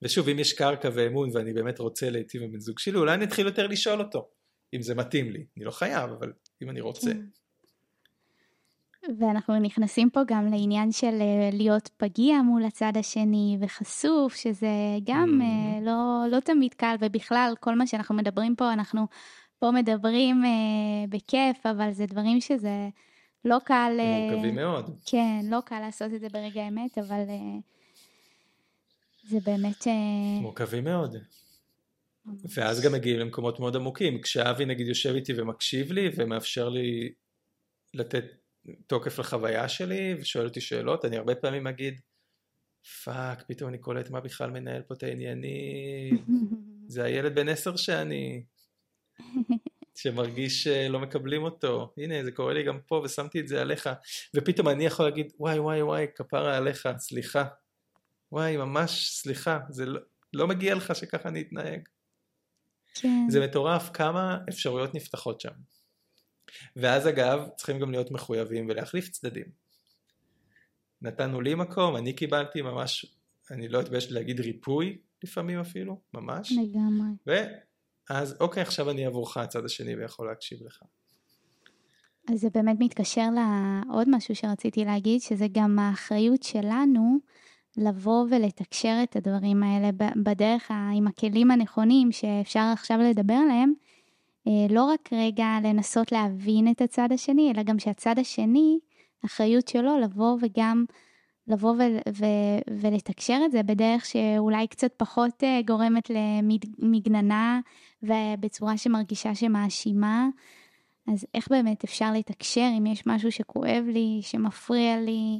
[0.01, 3.25] ושוב, אם יש קרקע ואמון ואני באמת רוצה להיטיב עם בן זוג שלי, אולי אני
[3.25, 4.29] אתחיל יותר לשאול אותו,
[4.74, 5.45] אם זה מתאים לי.
[5.57, 7.11] אני לא חייב, אבל אם אני רוצה.
[7.11, 7.22] כן.
[9.20, 14.68] ואנחנו נכנסים פה גם לעניין של אה, להיות פגיע מול הצד השני וחשוף, שזה
[15.03, 15.43] גם Mhm.
[15.43, 19.07] אה, לא, לא תמיד קל, ובכלל, כל מה שאנחנו מדברים פה, אנחנו
[19.59, 20.49] פה מדברים אה,
[21.09, 22.89] בכיף, אבל זה דברים שזה
[23.45, 23.97] לא קל...
[23.99, 24.89] אה, מורכבים מאוד.
[25.05, 27.59] כן, לא קל לעשות את זה ברגע האמת, אבל אה,
[29.24, 29.88] זה באמת...
[29.88, 31.16] אה, מורכבים מאוד.
[32.55, 34.21] ואז גם מגיעים למקומות מאוד עמוקים.
[34.21, 37.13] כשאבי נגיד יושב איתי ומקשיב לי ומאפשר לי
[37.93, 38.26] לתת
[38.88, 42.01] תוקף לחוויה שלי ושואל אותי שאלות, אני הרבה פעמים אגיד,
[43.03, 46.26] fuck, פתאום אני קולט מה בכלל מנהל פה את העניינים.
[46.93, 48.43] זה הילד בן עשר שאני,
[49.95, 51.93] שמרגיש שלא מקבלים אותו.
[51.97, 53.89] הנה, זה קורה לי גם פה ושמתי את זה עליך.
[54.36, 57.45] ופתאום אני יכול להגיד, וואי, וואי, וואי, כפרה עליך, סליחה.
[58.32, 59.99] וואי, ממש סליחה, זה לא,
[60.34, 61.89] לא מגיע לך שככה אני אתנהג.
[62.95, 63.25] כן.
[63.29, 65.51] זה מטורף כמה אפשרויות נפתחות שם.
[66.75, 69.45] ואז אגב, צריכים גם להיות מחויבים ולהחליף צדדים.
[71.01, 73.05] נתנו לי מקום, אני קיבלתי ממש,
[73.51, 76.51] אני לא אתבייש להגיד ריפוי לפעמים אפילו, ממש.
[76.51, 77.41] לגמרי.
[78.09, 80.83] ואז אוקיי, עכשיו אני עבורך הצד השני ויכול להקשיב לך.
[82.33, 87.19] אז זה באמת מתקשר לעוד משהו שרציתי להגיד, שזה גם האחריות שלנו
[87.78, 93.73] לבוא ולתקשר את הדברים האלה בדרך, עם הכלים הנכונים שאפשר עכשיו לדבר עליהם,
[94.47, 98.80] אה, לא רק רגע לנסות להבין את הצד השני, אלא גם שהצד השני,
[99.23, 100.86] האחריות שלו לבוא וגם
[101.47, 106.09] לבוא ו- ו- ולתקשר את זה בדרך שאולי קצת פחות אה, גורמת
[106.80, 107.59] למגננה
[108.03, 110.28] ובצורה שמרגישה שמאשימה.
[111.07, 115.39] אז איך באמת אפשר לתקשר אם יש משהו שכואב לי, שמפריע לי?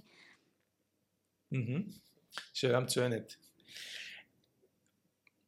[1.52, 2.05] מהמם.
[2.54, 3.36] שאלה מצוינת.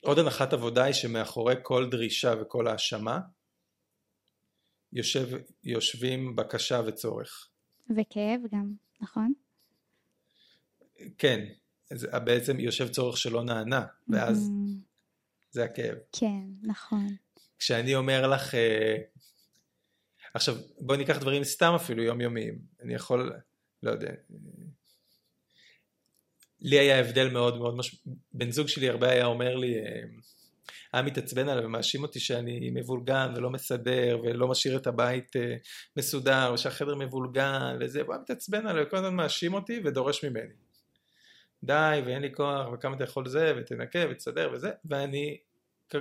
[0.01, 3.19] עוד הנחת עבודה היא שמאחורי כל דרישה וכל האשמה
[4.93, 5.27] יושב,
[5.63, 7.49] יושבים בקשה וצורך.
[7.97, 9.33] וכאב גם, נכון?
[11.17, 11.45] כן,
[11.93, 14.83] זה בעצם יושב צורך שלא נענה, ואז Mhm.
[15.51, 15.97] זה הכאב.
[16.11, 17.07] כן, נכון.
[17.59, 18.95] כשאני אומר לך, אה,
[20.33, 23.33] עכשיו בואי ניקח דברים סתם אפילו יומיומיים, אני יכול,
[23.83, 24.11] לא יודע,
[26.61, 27.95] לי היה הבדל מאוד מאוד מש...
[28.33, 30.01] בן זוג שלי הרבה היה אומר לי, אה,
[30.93, 35.55] היה מתעצבן עליי ומאשים אותי שאני מבולגן ולא מסדר ולא משאיר את הבית אה,
[35.97, 40.53] מסודר ושהחדר מבולגן וזה, הוא היה מתעצבן עליי וכל הזמן מאשים אותי ודורש ממני.
[41.63, 45.37] די ואין לי כוח וכמה אתה יכול זה ותנקה ותסדר וזה ואני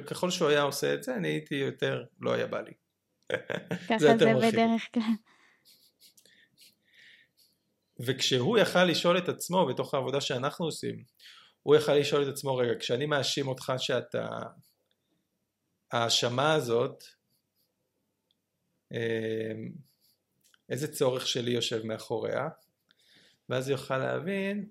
[0.06, 2.72] ככל שהוא היה עושה את זה אני הייתי יותר לא היה בא לי.
[3.88, 4.52] ככה זה מרחיב.
[4.52, 5.02] בדרך כלל.
[8.00, 11.04] וכשהוא יכל לשאול את עצמו בתוך העבודה שאנחנו עושים,
[11.62, 14.28] הוא יכל לשאול את עצמו, רגע, כשאני מאשים אותך שאתה...
[15.92, 17.04] ההאשמה הזאת,
[18.92, 19.52] אה,
[20.68, 22.48] איזה צורך שלי יושב מאחוריה,
[23.48, 24.68] ואז יוכל להבין,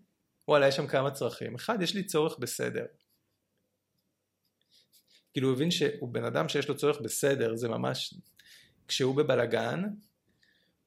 [0.47, 1.55] וואלה, יש שם כמה צרכים.
[1.55, 2.85] אחד, יש לי צורך בסדר.
[5.33, 8.13] כאילו הוא הבין שהוא בן אדם שיש לו צורך בסדר, זה ממש,
[8.87, 9.83] כשהוא בבלגן,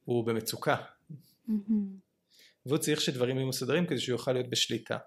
[0.05, 0.77] הוא במצוקה.
[1.49, 2.08] Mm-hmm.
[2.69, 4.99] והוא צריך שדברים יהיו מסודרים כדי שהוא יוכל להיות בשליטה.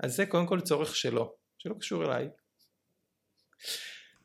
[0.00, 2.28] אז זה קודם כל צורך שלו, שלא קשור אליי.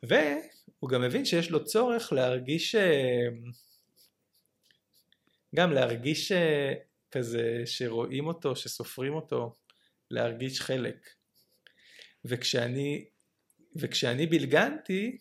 [0.03, 3.27] והוא גם מבין שיש לו צורך להרגיש, אה,
[5.55, 6.73] גם להרגיש אה,
[7.11, 9.55] כזה שרואים אותו, שסופרים אותו,
[10.11, 11.09] להרגיש חלק.
[12.25, 13.05] וכשאני,
[13.75, 15.17] וכשאני בלגנתי,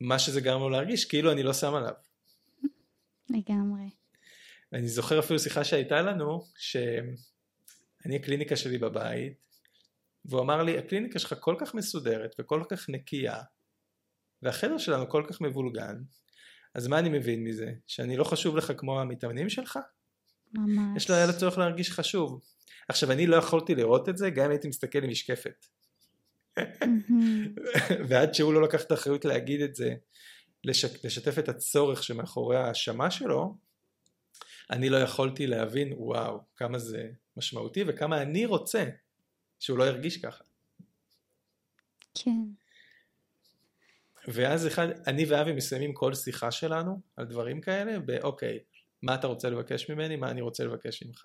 [0.00, 1.94] מה שזה גרם לו להרגיש, כאילו אני לא שם עליו.
[3.30, 3.88] לגמרי.
[4.72, 9.32] אני זוכר אפילו שיחה שהייתה לנו, שאני הקליניקה שלי בבית,
[10.24, 13.40] והוא אמר לי, הקליניקה שלך כל כך מסודרת וכל כך נקייה,
[14.42, 15.96] והחדר שלנו כל כך מבולגן,
[16.74, 17.72] אז מה אני מבין מזה?
[17.86, 19.78] שאני לא חשוב לך כמו המתאמנים שלך?
[20.52, 20.96] ממש.
[20.96, 22.40] יש לו היה לו צורך להרגיש חשוב.
[22.88, 25.66] עכשיו אני לא יכולתי לראות את זה גם אם הייתי מסתכל עם משקפת.
[28.08, 29.94] ועד שהוא לא לקח את האחריות להגיד את זה,
[30.64, 33.56] לשת, לשתף את הצורך שמאחורי ההאשמה שלו,
[34.70, 38.84] אני לא יכולתי להבין וואו כמה זה משמעותי וכמה אני רוצה
[39.58, 40.44] שהוא לא ירגיש ככה.
[42.14, 42.40] כן.
[44.28, 48.58] ואז אחד, אני ואבי מסיימים כל שיחה שלנו על דברים כאלה באוקיי,
[49.02, 51.24] מה אתה רוצה לבקש ממני, מה אני רוצה לבקש ממך.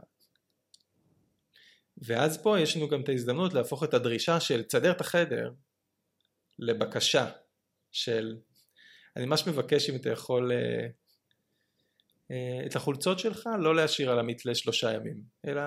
[1.97, 5.53] ואז פה יש לנו גם את ההזדמנות להפוך את הדרישה של תסדר את החדר
[6.59, 7.29] לבקשה
[7.91, 8.37] של
[9.15, 10.87] אני ממש מבקש אם אתה יכול אה,
[12.65, 15.61] את החולצות שלך לא להשאיר על המתלה שלושה ימים אלא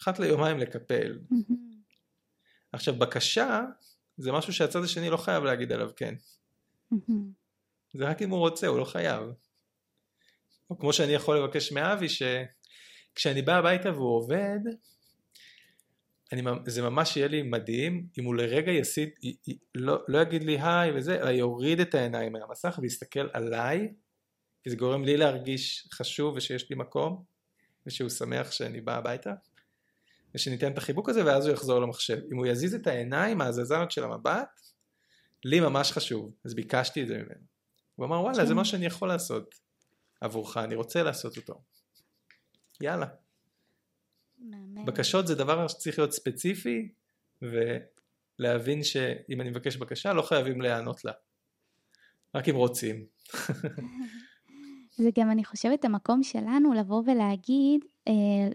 [0.00, 1.18] אחת ליומיים לקפל.
[2.72, 3.64] עכשיו בקשה
[4.16, 6.14] זה משהו שהצד השני לא חייב להגיד עליו כן.
[7.92, 9.22] זה רק אם הוא רוצה, הוא לא חייב.
[10.70, 14.60] או כמו שאני יכול לבקש מאבי, שכשאני בא הביתה והוא עובד,
[16.32, 19.10] אני, זה ממש יהיה לי מדהים אם הוא לרגע יסיד,
[19.74, 23.94] לא, לא יגיד לי היי וזה, אלא יוריד את העיניים מהמסך ויסתכל עליי,
[24.62, 27.24] כי זה גורם לי להרגיש חשוב ושיש לי מקום,
[27.86, 29.32] ושהוא שמח שאני בא הביתה,
[30.34, 32.18] ושניתן את החיבוק הזה ואז הוא יחזור למחשב.
[32.32, 34.60] אם הוא יזיז את העיניים, ההזזנות של המבט,
[35.44, 37.46] לי ממש חשוב, אז ביקשתי את זה ממנו.
[37.96, 38.56] הוא אמר וואלה זה כן.
[38.56, 39.54] מה שאני יכול לעשות
[40.20, 41.62] עבורך, אני רוצה לעשות אותו.
[42.80, 43.06] יאללה.
[44.86, 46.92] בקשות זה דבר שצריך להיות ספציפי
[47.42, 51.12] ולהבין שאם אני מבקש בקשה לא חייבים להיענות לה.
[52.34, 53.06] רק אם רוצים.
[54.98, 58.12] זה גם אני חושבת המקום שלנו לבוא ולהגיד אה,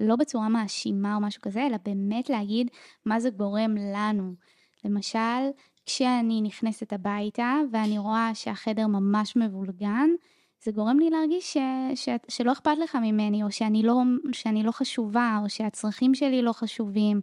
[0.07, 2.67] לא בצורה מאשימה או משהו כזה אלא באמת להגיד
[3.05, 4.33] מה זה גורם לנו.
[4.85, 5.49] למשל
[5.85, 10.09] כשאני נכנסת הביתה ואני רואה שהחדר ממש מבולגן,
[10.63, 11.57] זה גורם לי להרגיש ש,
[11.95, 16.53] ש, שלא אכפת לך ממני, או שאני לא, שאני לא חשובה, או שהצרכים שלי לא
[16.53, 17.21] חשובים,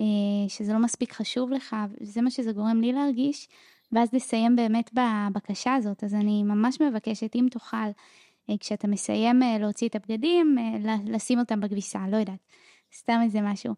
[0.00, 0.04] אה,
[0.48, 3.48] שזה לא מספיק חשוב לך, זה מה שזה גורם לי להרגיש,
[3.92, 6.04] ואז לסיים באמת בבקשה הזאת.
[6.04, 7.76] אז אני ממש מבקשת, אם תוכל,
[8.58, 10.56] כשאתה מסיים אה, להוציא את הבגדים,
[11.06, 12.38] לשים אותם בכביסה, לא יודעת,
[12.92, 13.74] סתם איזה משהו.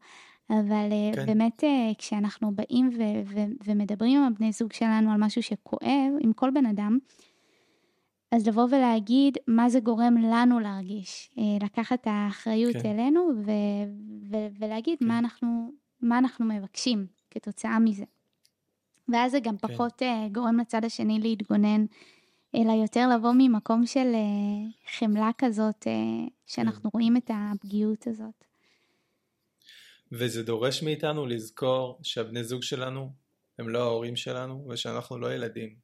[0.51, 1.27] אבל אה, כן.
[1.27, 6.33] באמת אה, כשאנחנו באים ו- ו- ומדברים עם הבני זוג שלנו על משהו שכואב, עם
[6.33, 6.99] כל בן אדם,
[8.33, 12.89] אז לבוא ולהגיד מה זה גורם לנו להרגיש, אה, לקחת את האחריות כן.
[12.89, 13.51] אלינו ו-
[14.31, 15.07] ו- ולהגיד כן.
[15.07, 18.05] מה, אנחנו, מה אנחנו מבקשים כתוצאה מזה.
[19.09, 19.69] ואז זה גם כן.
[19.69, 20.03] פחות
[20.33, 21.85] גורם לצד השני להתגונן,
[22.55, 24.09] אלא יותר לבוא ממקום של
[24.99, 25.87] חמלה כזאת,
[26.47, 26.89] שאנחנו כן.
[26.93, 28.45] רואים את הפגיעות הזאת.
[30.13, 33.13] וזה דורש מאיתנו לזכור שהבני זוג שלנו
[33.59, 35.77] הם לא ההורים שלנו ושאנחנו לא ילדים.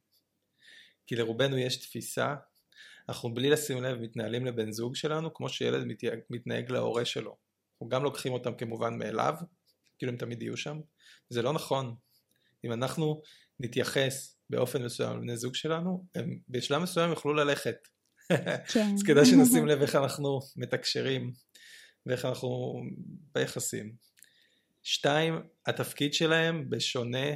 [1.07, 2.35] כי לרובנו יש תפיסה,
[3.09, 5.87] אנחנו בלי לשים לב מתנהלים לבן זוג שלנו כמו שילד
[6.31, 7.37] מתנהג להורה שלו.
[7.73, 9.35] אנחנו גם לוקחים אותם כמובן מאליו,
[9.99, 10.81] כאילו הם תמיד יהיו שם.
[11.29, 11.95] זה לא נכון.
[12.64, 13.23] אם אנחנו
[13.61, 17.76] נתייחס באופן מסוים לבני זוג שלנו, הם בשלב מסוים יוכלו ללכת.
[18.72, 18.94] כן.
[18.94, 21.32] אז כדאי שנשים לב איך אנחנו מתקשרים
[22.07, 22.74] ואיך אנחנו
[23.34, 23.92] ביחסים.
[24.82, 27.26] שתיים, התפקיד שלהם בשונה,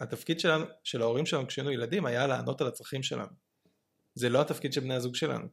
[0.00, 3.32] התפקיד שלנו, של ההורים שלנו כשהיינו ילדים היה לענות על הצרכים שלנו.
[4.14, 5.48] זה לא התפקיד של בני הזוג שלנו.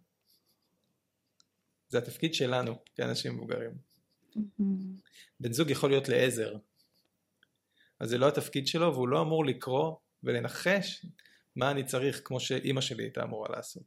[1.90, 3.72] זה התפקיד שלנו כאנשים מבוגרים.
[4.36, 4.62] Mm-hmm.
[5.40, 6.56] בן זוג יכול להיות לעזר,
[8.00, 11.06] אז זה לא התפקיד שלו והוא לא אמור לקרוא ולנחש
[11.56, 13.84] מה אני צריך כמו שאימא שלי הייתה אמורה לעשות.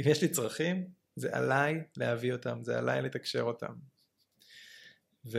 [0.00, 3.72] אם יש לי צרכים, זה עליי להביא אותם, זה עליי לתקשר אותם.
[5.26, 5.38] ו...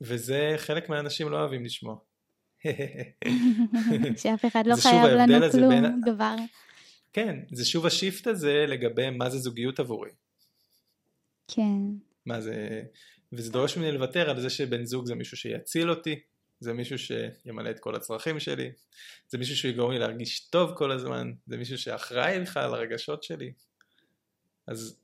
[0.00, 1.96] וזה חלק מהאנשים לא אוהבים לשמוע.
[4.22, 6.36] שאף אחד לא חייב לנו כלום בין- כבר.
[7.12, 10.10] כן, זה שוב השיפט הזה לגבי מה זה זוגיות עבורי.
[11.48, 11.78] כן,
[12.26, 12.82] מה זה...
[13.32, 16.20] וזה דורש ממני לוותר על זה שבן זוג זה מישהו שיציל אותי,
[16.60, 18.72] זה מישהו שימלא את כל הצרכים שלי,
[19.28, 23.52] זה מישהו שיגרום לי להרגיש טוב כל הזמן, זה מישהו שאחראי בכלל על הרגשות שלי.
[24.66, 25.00] אז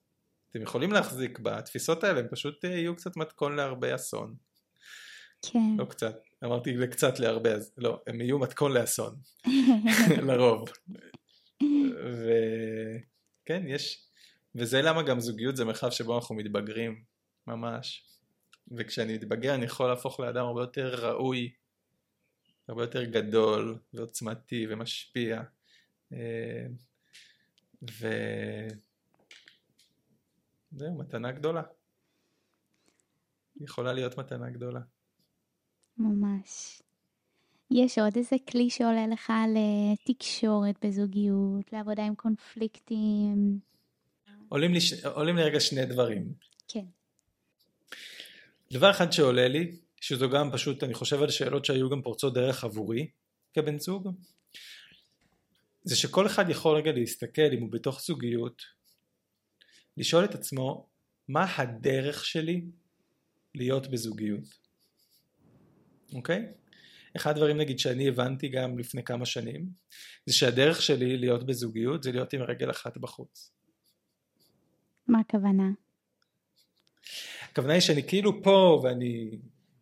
[0.50, 4.34] אתם יכולים להחזיק בתפיסות האלה, הם פשוט אה, יהיו קצת מתכון להרבה אסון.
[5.42, 5.58] כן.
[5.78, 9.16] לא קצת, אמרתי לקצת להרבה, אז לא, הם יהיו מתכון לאסון,
[10.28, 10.68] לרוב.
[13.44, 14.04] וכן, יש,
[14.54, 17.02] וזה למה גם זוגיות זה מרחב שבו אנחנו מתבגרים,
[17.46, 18.04] ממש.
[18.70, 21.52] וכשאני מתבגר אני יכול להפוך לאדם הרבה יותר ראוי,
[22.68, 25.42] הרבה יותר גדול ועוצמתי ומשפיע.
[26.12, 26.66] אה,
[28.00, 28.08] ו...
[30.72, 31.62] זהו, מתנה גדולה.
[33.60, 34.80] יכולה להיות מתנה גדולה.
[35.98, 36.82] ממש.
[37.70, 43.58] יש עוד איזה כלי שעולה לך לתקשורת בזוגיות, לעבודה עם קונפליקטים?
[44.48, 44.78] עולים לי,
[45.14, 46.34] עולים לי רגע שני דברים.
[46.68, 46.84] כן.
[48.72, 52.64] דבר אחד שעולה לי, שזו גם פשוט, אני חושב על שאלות שהיו גם פורצות דרך
[52.64, 53.10] עבורי
[53.54, 54.08] כבן זוג,
[55.82, 58.62] זה שכל אחד יכול רגע להסתכל אם הוא בתוך זוגיות,
[59.96, 60.88] לשאול את עצמו,
[61.28, 62.64] מה הדרך שלי
[63.54, 64.44] להיות בזוגיות?
[66.12, 66.52] אוקיי?
[67.16, 69.68] אחד הדברים נגיד שאני הבנתי גם לפני כמה שנים,
[70.26, 73.52] זה שהדרך שלי להיות בזוגיות זה להיות עם רגל אחת בחוץ.
[75.08, 75.85] מה הכוונה?
[77.52, 79.30] הכוונה היא שאני כאילו פה ואני,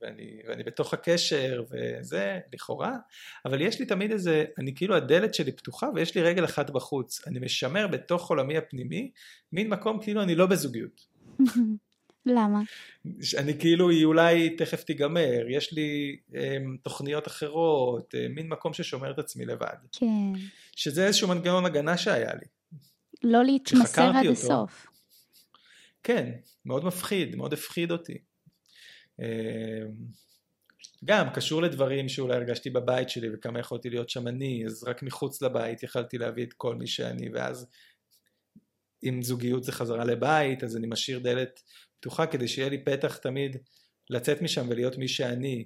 [0.03, 2.93] ואני, ואני בתוך הקשר וזה, לכאורה,
[3.45, 7.21] אבל יש לי תמיד איזה, אני כאילו הדלת שלי פתוחה ויש לי רגל אחת בחוץ.
[7.27, 9.11] אני משמר בתוך עולמי הפנימי
[9.53, 11.07] מין מקום כאילו אני לא בזוגיות.
[12.27, 12.61] למה?
[13.39, 16.35] אני כאילו, היא אולי תכף תיגמר, יש לי um,
[16.83, 19.77] תוכניות אחרות, um, מין מקום ששומר את עצמי לבד.
[19.93, 20.33] כן.
[20.77, 22.47] שזה איזשהו מנגנון הגנה שהיה לי.
[23.23, 24.87] לא להתמסר עד הסוף.
[26.05, 26.33] כן,
[26.65, 28.19] מאוד מפחיד, מאוד הפחיד אותי.
[29.21, 29.27] אמ,
[31.05, 35.43] גם קשור לדברים שאולי הרגשתי בבית שלי וכמה יכולתי להיות שם אני, אז רק מחוץ
[35.43, 37.67] לבית יכלתי להביא את כל מי שאני, ואז
[39.05, 41.63] אם זוגיות זה חזרה לבית, אז אני משאיר דלת
[42.01, 43.57] פתוחה כדי שיהיה לי פתח תמיד
[44.11, 45.65] לצאת משם ולהיות מי שאני.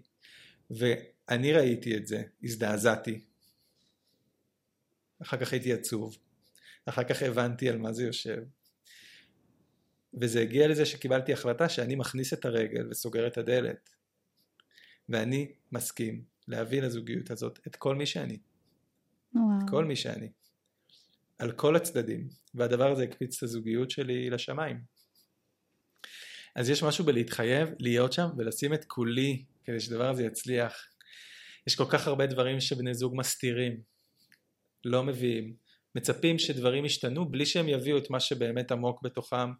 [0.70, 3.20] ואני ראיתי את זה, הזדעזעתי.
[5.22, 6.16] אחר כך הייתי עצוב.
[6.86, 8.43] אחר כך הבנתי על מה זה יושב.
[10.20, 13.90] וזה הגיע לזה שקיבלתי החלטה שאני מכניס את הרגל וסוגר את הדלת.
[15.08, 18.38] ואני מסכים להביא לזוגיות הזאת את כל מי שאני.
[19.34, 19.46] וואו.
[19.68, 20.28] כל מי שאני.
[21.38, 22.28] על כל הצדדים.
[22.54, 24.80] והדבר הזה הקפיץ את הזוגיות שלי לשמיים.
[26.56, 30.74] אז יש משהו בלהתחייב, להיות שם ולשים את כולי כדי שהדבר הזה יצליח.
[31.66, 33.80] יש כל כך הרבה דברים שבני זוג מסתירים,
[34.84, 35.54] לא מביאים,
[35.94, 39.50] מצפים שדברים ישתנו בלי שהם יביאו את מה שבאמת עמוק בתוכם,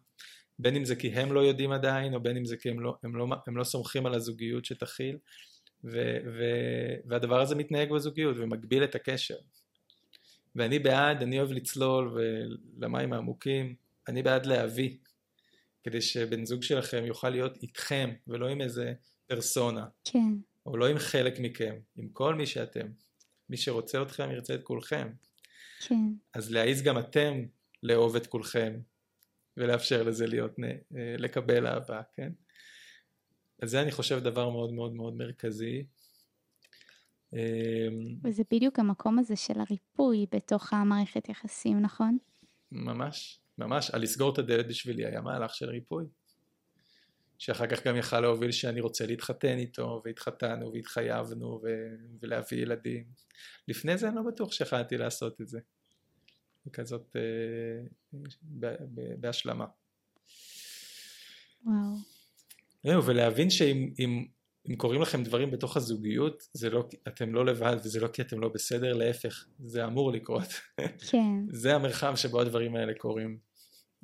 [0.59, 2.95] בין אם זה כי הם לא יודעים עדיין, או בין אם זה כי הם לא,
[3.03, 5.17] הם לא, הם לא סומכים על הזוגיות שתכיל,
[5.83, 6.43] ו, ו,
[7.05, 9.37] והדבר הזה מתנהג בזוגיות ומגביל את הקשר.
[10.55, 12.21] ואני בעד, אני אוהב לצלול
[12.77, 13.75] למים העמוקים,
[14.07, 14.97] אני בעד להביא,
[15.83, 18.93] כדי שבן זוג שלכם יוכל להיות איתכם, ולא עם איזה
[19.27, 20.33] פרסונה, כן.
[20.65, 22.87] או לא עם חלק מכם, עם כל מי שאתם.
[23.49, 25.09] מי שרוצה אתכם ירצה את כולכם.
[25.79, 25.95] כן.
[26.33, 27.45] אז להעיז גם אתם
[27.83, 28.79] לאהוב את כולכם,
[29.59, 30.51] ולאפשר לזה להיות,
[31.17, 32.31] לקבל אהבה, כן?
[33.61, 35.83] אז זה אני חושב דבר מאוד מאוד מאוד מרכזי.
[37.33, 42.17] אמ, וזה בדיוק המקום הזה של הריפוי בתוך המערכת יחסים, נכון?
[42.71, 43.91] ממש, ממש.
[43.91, 46.05] על לסגור את הדלת בשבילי היה מהלך של ריפוי.
[47.37, 53.05] שאחר כך גם יכל להוביל שאני רוצה להתחתן איתו, והתחתנו והתחייבנו ו- ולהביא ילדים.
[53.67, 55.59] לפני זה אני לא בטוח שיכלתי לעשות את זה.
[56.65, 57.87] בכזאת, אה,
[58.43, 59.65] ב- ב- בהשלמה.
[61.65, 61.95] וואו.
[62.83, 64.25] זהו, ולהבין שאם אם,
[64.69, 68.39] אם קורים לכם דברים בתוך הזוגיות, זה לא, אתם לא לבד וזה לא כי אתם
[68.39, 70.47] לא בסדר, להפך, זה אמור לקרות.
[71.11, 71.45] כן.
[71.61, 73.37] זה המרחב שבו הדברים האלה קורים.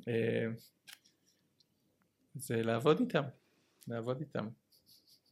[0.08, 0.46] אה,
[2.34, 3.22] זה לעבוד איתם,
[3.88, 4.48] לעבוד איתם.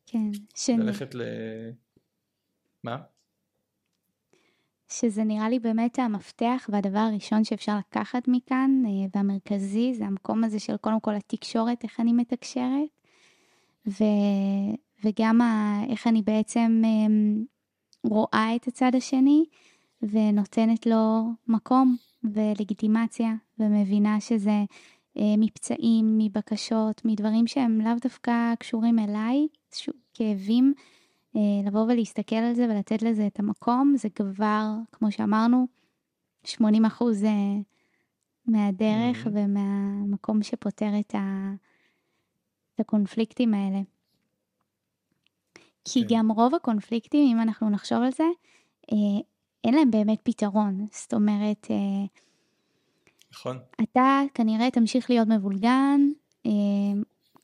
[0.06, 0.30] כן.
[0.56, 0.70] ש...
[0.70, 1.22] ללכת ל...
[2.82, 2.96] מה?
[4.88, 10.58] שזה נראה לי באמת המפתח והדבר הראשון שאפשר לקחת מכאן אה, והמרכזי זה המקום הזה
[10.58, 12.88] של קודם כל התקשורת, איך אני מתקשרת
[13.86, 14.04] ו...
[15.04, 15.80] וגם ה...
[15.88, 17.14] איך אני בעצם אה,
[18.10, 19.44] רואה את הצד השני
[20.02, 24.64] ונותנת לו מקום ולגיטימציה ומבינה שזה
[25.18, 29.46] אה, מפצעים, מבקשות, מדברים שהם לאו דווקא קשורים אליי
[30.14, 30.74] כאבים,
[31.66, 35.66] לבוא ולהסתכל על זה ולתת לזה את המקום, זה כבר, כמו שאמרנו,
[36.44, 37.30] 80 אחוז אה,
[38.46, 39.28] מהדרך Mhm.
[39.32, 41.52] ומהמקום שפותר את, ה,
[42.74, 43.80] את הקונפליקטים האלה.
[45.84, 46.14] כי כן.
[46.16, 48.24] גם רוב הקונפליקטים, אם אנחנו נחשוב על זה,
[48.92, 49.20] אה,
[49.64, 50.86] אין להם באמת פתרון.
[50.92, 52.04] זאת אומרת, אה,
[53.32, 53.58] נכון?
[53.82, 56.00] אתה כנראה תמשיך להיות מבולגן,
[56.46, 56.50] אה,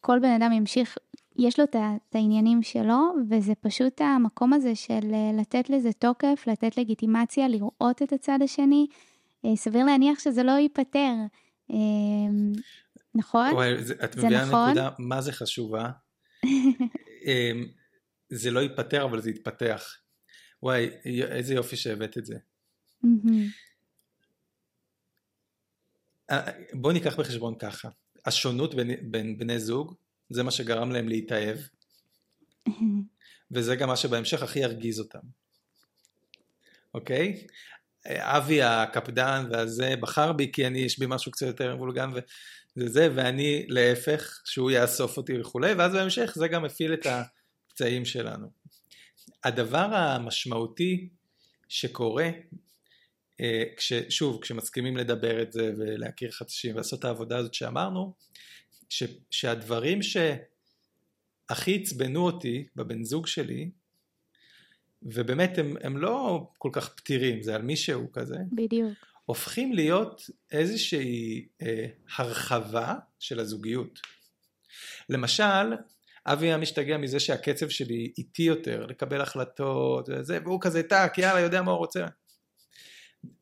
[0.01, 0.99] כל בן אדם ימשיך,
[1.39, 1.77] יש לו את
[2.15, 8.13] העניינים שלו, וזה פשוט המקום הזה של אה, לתת לזה תוקף, לתת לגיטימציה, לראות את
[8.13, 8.87] הצד השני.
[9.45, 11.13] אה, סביר להניח שזה לא ייפתר,
[11.71, 11.77] אה,
[13.15, 13.53] נכון?
[13.53, 14.65] וואי, זה- את מביאה נכון?
[14.67, 15.91] נקודה מה זה חשובה.
[17.27, 17.67] אמ,
[18.31, 19.85] זה לא ייפתר אבל זה יתפתח.
[20.63, 20.89] וואי,
[21.31, 22.37] איזה יופי שהבאת את זה.
[26.31, 27.89] אה, בוא ניקח בחשבון ככה,
[28.27, 29.95] השונות בין, בין בני זוג
[30.31, 31.59] זה מה שגרם להם להתאהב
[33.51, 35.19] וזה גם מה שבהמשך הכי ירגיז אותם,
[36.95, 37.47] אוקיי?
[38.07, 42.11] אבי הקפדן והזה בחר בי כי אני יש בי משהו קצת יותר מבולגן
[42.77, 48.05] וזה זה ואני להפך שהוא יאסוף אותי וכולי ואז בהמשך זה גם הפעיל את הפצעים
[48.05, 48.51] שלנו.
[49.45, 51.09] הדבר המשמעותי
[51.69, 52.31] שקורה
[53.41, 58.15] אה, כש, שוב, כשמסכימים לדבר את זה ולהכיר חדשים ולעשות את העבודה הזאת שאמרנו,
[58.91, 63.71] ש, שהדברים שהכי עצבנו אותי בבן זוג שלי,
[65.03, 68.93] ובאמת הם, הם לא כל כך פתירים, זה על מישהו כזה, בדיוק.
[69.25, 71.87] הופכים להיות איזושהי אה,
[72.17, 74.01] הרחבה של הזוגיות.
[75.09, 75.75] למשל,
[76.27, 81.41] אבי היה משתגע מזה שהקצב שלי איטי יותר, לקבל החלטות וזה, והוא כזה טאק, יאללה,
[81.41, 82.07] יודע מה הוא רוצה.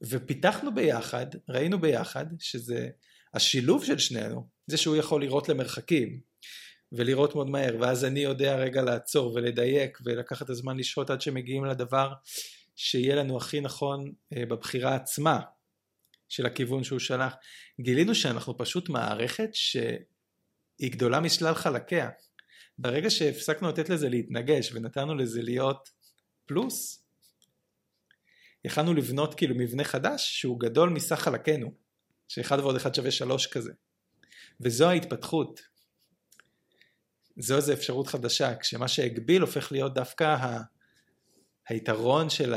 [0.02, 2.88] ופיתחנו ביחד, ראינו ביחד, שזה
[3.34, 6.20] השילוב של שנינו, זה שהוא יכול לראות למרחקים,
[6.92, 11.64] ולראות מאוד מהר, ואז אני יודע רגע לעצור ולדייק ולקחת את הזמן לשהות עד שמגיעים
[11.64, 12.12] לדבר
[12.76, 15.40] שיהיה לנו הכי נכון אה, בבחירה עצמה
[16.28, 17.34] של הכיוון שהוא שלח.
[17.80, 22.10] גילינו שאנחנו פשוט מערכת שהיא גדולה משלל חלקיה.
[22.78, 25.88] ברגע שהפסקנו לתת לזה להתנגש ונתנו לזה להיות
[26.46, 27.04] פלוס,
[28.64, 31.72] יכלנו לבנות כאילו מבנה חדש שהוא גדול מסך חלקינו,
[32.28, 33.72] שאחד ועוד אחד שווה שלוש כזה.
[34.60, 35.60] וזו ההתפתחות.
[37.36, 40.62] זו איזו אפשרות חדשה, כשמה שהגביל הופך להיות דווקא ה...
[41.68, 42.54] היתרון של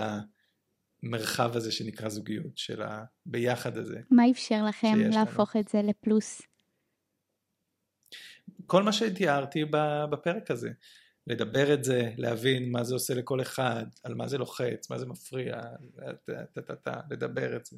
[1.03, 4.01] המרחב הזה שנקרא זוגיות, של הביחד הזה.
[4.11, 5.25] מה אפשר לכם שיש לנו.
[5.25, 6.41] להפוך את זה לפלוס?
[8.67, 9.65] כל מה שתיארתי
[10.09, 10.69] בפרק הזה.
[11.27, 15.05] לדבר את זה, להבין מה זה עושה לכל אחד, על מה זה לוחץ, מה זה
[15.05, 15.61] מפריע,
[16.53, 17.77] טה-טה-טה, לדבר את זה,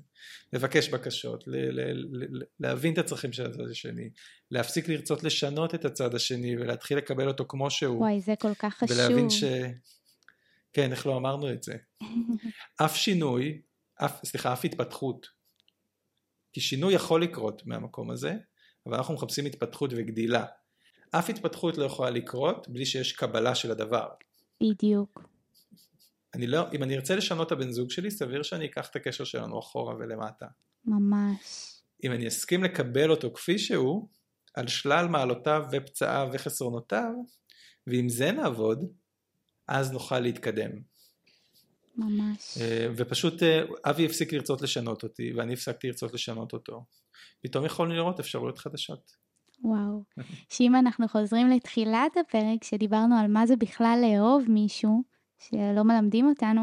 [0.53, 4.09] לבקש בקשות, ל- ל- ל- להבין את הצרכים של הצד השני,
[4.51, 8.73] להפסיק לרצות לשנות את הצד השני ולהתחיל לקבל אותו כמו שהוא, וואי, זה כל כך
[8.73, 8.97] חשוב.
[8.97, 9.43] ולהבין ש...
[10.73, 11.75] כן, איך לא אמרנו את זה?
[12.85, 13.61] אף שינוי,
[13.95, 15.27] אף, סליחה, אף התפתחות,
[16.53, 18.35] כי שינוי יכול לקרות מהמקום הזה,
[18.85, 20.45] אבל אנחנו מחפשים התפתחות וגדילה.
[21.19, 24.07] אף התפתחות לא יכולה לקרות בלי שיש קבלה של הדבר.
[24.63, 25.23] בדיוק.
[26.33, 29.23] אני לא, אם אני ארצה לשנות את הבן זוג שלי, סביר שאני אקח את הקשר
[29.23, 30.45] שלנו אחורה ולמטה.
[30.85, 31.73] ממש.
[32.03, 34.07] אם אני אסכים לקבל אותו כפי שהוא,
[34.53, 37.11] על שלל מעלותיו ופצעיו וחסרונותיו,
[37.87, 38.85] ועם זה נעבוד,
[39.67, 40.71] אז נוכל להתקדם.
[41.97, 42.57] ממש.
[42.61, 46.85] אה, ופשוט אה, אבי הפסיק לרצות לשנות אותי, ואני הפסקתי לרצות לשנות אותו.
[47.41, 49.22] פתאום יכולנו לראות אפשרויות חדשות.
[49.63, 50.03] וואו.
[50.49, 55.03] שאם אנחנו חוזרים לתחילת הפרק, שדיברנו על מה זה בכלל לאהוב מישהו,
[55.39, 56.61] שלא מלמדים אותנו,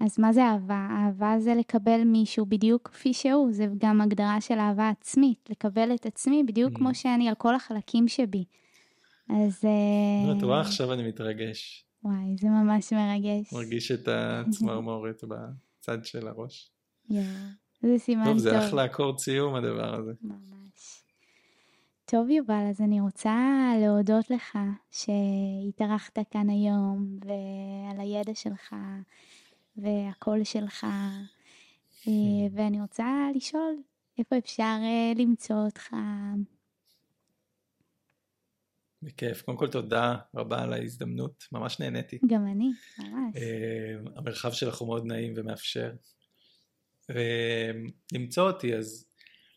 [0.00, 0.88] אז מה זה אהבה?
[0.90, 6.06] אהבה זה לקבל מישהו בדיוק כפי שהוא, זה גם הגדרה של אהבה עצמית, לקבל את
[6.06, 6.76] עצמי בדיוק Mm.
[6.78, 8.44] כמו שאני על כל החלקים שבי.
[9.28, 9.64] אז...
[9.64, 13.52] אה, את רואה עכשיו אני מתרגש, וואי, זה ממש מרגש.
[13.52, 16.70] מרגיש את הצמרמורת בצד של הראש.
[17.10, 17.24] יואו,
[17.82, 18.42] זה סימן טוב, טוב.
[18.42, 20.12] זה אחלה אקורד סיום הדבר הזה.
[20.22, 20.63] ממש.
[22.14, 23.36] טוב יובל, אז אני רוצה
[23.80, 24.58] להודות לך
[24.90, 28.74] שהתארחת כאן היום ועל הידע שלך
[29.76, 30.84] והקול שלך
[32.08, 32.12] אה,
[32.52, 33.76] ואני רוצה לשאול
[34.18, 35.94] איפה אפשר אה, למצוא אותך.
[39.02, 39.42] בכיף.
[39.42, 42.18] קודם כל תודה רבה על ההזדמנות, ממש נהניתי.
[42.26, 43.36] גם אני, ממש.
[43.36, 45.92] אה, המרחב שלך הוא מאוד נעים ומאפשר.
[47.08, 49.06] ולמצוא אותי, אז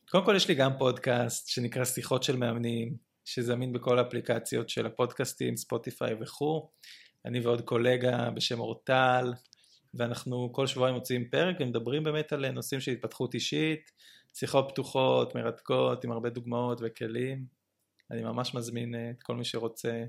[0.09, 5.57] קודם כל יש לי גם פודקאסט שנקרא שיחות של מאמנים, שזמין בכל האפליקציות של הפודקאסטים,
[5.57, 6.69] ספוטיפיי וכו'.
[7.25, 9.33] אני ועוד קולגה בשם אורטל,
[9.93, 13.91] ואנחנו כל שבועיים מוציאים פרק ומדברים באמת על נושאים של התפתחות אישית,
[14.33, 17.45] שיחות פתוחות, מרתקות, עם הרבה דוגמאות וכלים.
[18.11, 20.03] אני ממש מזמין אה, את כל מי שרוצה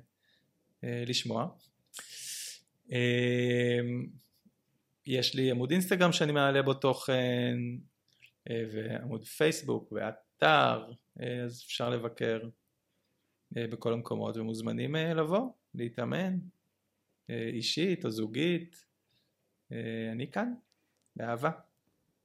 [0.82, 1.48] לשמוע.
[5.06, 7.56] יש לי עמוד אינסטגרם שאני מעלה בו תוכן,
[8.50, 10.92] ועמוד פייסבוק, ואתר,
[11.46, 12.40] אז אפשר לבקר
[13.52, 16.38] בכל המקומות ומוזמנים לבוא, להתאמן,
[17.28, 18.84] אישית או זוגית.
[20.12, 20.54] אני כאן,
[21.16, 21.50] באהבה.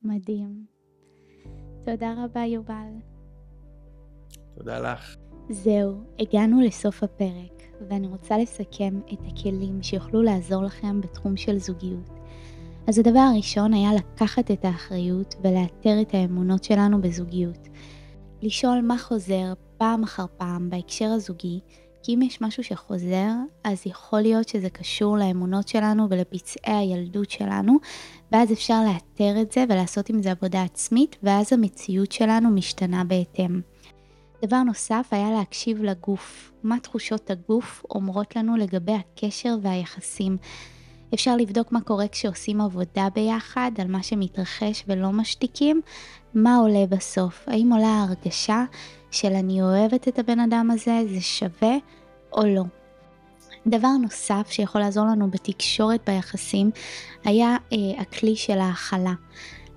[0.01, 0.65] מדהים.
[1.85, 2.93] תודה רבה יובל.
[4.55, 5.15] תודה לך.
[5.49, 12.09] זהו, הגענו לסוף הפרק, ואני רוצה לסכם את הכלים שיוכלו לעזור לכם בתחום של זוגיות.
[12.87, 17.67] אז הדבר הראשון היה לקחת את האחריות ולאתר את האמונות שלנו בזוגיות.
[18.41, 21.59] לשאול מה חוזר פעם אחר פעם בהקשר הזוגי,
[22.03, 23.29] כי אם יש משהו שחוזר,
[23.63, 27.77] אז יכול להיות שזה קשור לאמונות שלנו ולפצעי הילדות שלנו,
[28.31, 33.61] ואז אפשר לאתר את זה ולעשות עם זה עבודה עצמית, ואז המציאות שלנו משתנה בהתאם.
[34.45, 40.37] דבר נוסף היה להקשיב לגוף, מה תחושות הגוף אומרות לנו לגבי הקשר והיחסים.
[41.13, 45.81] אפשר לבדוק מה קורה כשעושים עבודה ביחד על מה שמתרחש ולא משתיקים,
[46.33, 48.63] מה עולה בסוף, האם עולה ההרגשה
[49.11, 51.75] של אני אוהבת את הבן אדם הזה, זה שווה
[52.33, 52.63] או לא.
[53.67, 56.71] דבר נוסף שיכול לעזור לנו בתקשורת ביחסים
[57.23, 59.13] היה אה, הכלי של ההכלה.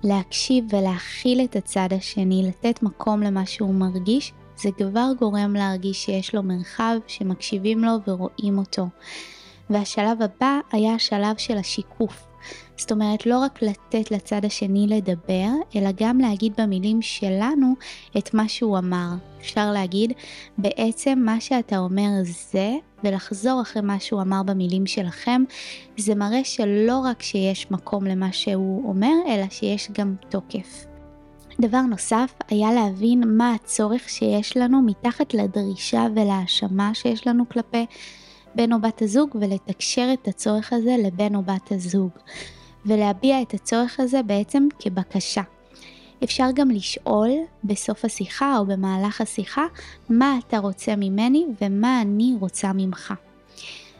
[0.03, 6.35] להקשיב ולהכיל את הצד השני, לתת מקום למה שהוא מרגיש, זה כבר גורם להרגיש שיש
[6.35, 8.87] לו מרחב, שמקשיבים לו ורואים אותו.
[9.69, 12.27] והשלב הבא היה השלב של השיקוף.
[12.77, 17.73] זאת אומרת, לא רק לתת לצד השני לדבר, אלא גם להגיד במילים שלנו
[18.17, 19.09] את מה שהוא אמר.
[19.41, 20.13] אפשר להגיד,
[20.57, 22.09] בעצם מה שאתה אומר
[22.51, 25.43] זה, ולחזור אחרי מה שהוא אמר במילים שלכם,
[25.97, 30.85] זה מראה שלא רק שיש מקום למה שהוא אומר, אלא שיש גם תוקף.
[31.61, 37.85] דבר נוסף היה להבין מה הצורך שיש לנו מתחת לדרישה ולהאשמה שיש לנו כלפי
[38.57, 42.09] בן או בת הזוג ולתקשר את הצורך הזה לבן או בת הזוג.
[42.85, 45.41] ולהביע את הצורך הזה בעצם כבקשה.
[46.23, 47.29] אפשר גם לשאול
[47.63, 49.65] בסוף השיחה או במהלך השיחה
[50.09, 53.13] מה אתה רוצה ממני ומה אני רוצה ממך.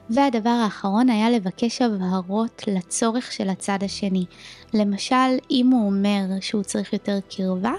[0.10, 4.26] והדבר האחרון היה לבקש הבהרות לצורך של הצד השני.
[4.74, 7.74] למשל, אם הוא אומר שהוא צריך יותר קרבה,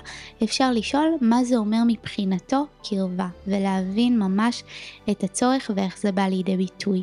[0.44, 4.62] אפשר לשאול מה זה אומר מבחינתו קרבה, ולהבין ממש
[5.10, 7.02] את הצורך ואיך זה בא לידי ביטוי.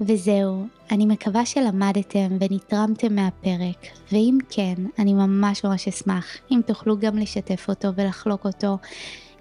[0.00, 7.18] וזהו, אני מקווה שלמדתם ונתרמתם מהפרק, ואם כן, אני ממש ממש אשמח אם תוכלו גם
[7.18, 8.78] לשתף אותו ולחלוק אותו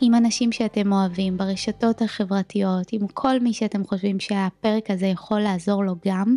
[0.01, 5.83] עם אנשים שאתם אוהבים ברשתות החברתיות, עם כל מי שאתם חושבים שהפרק הזה יכול לעזור
[5.83, 6.35] לו גם.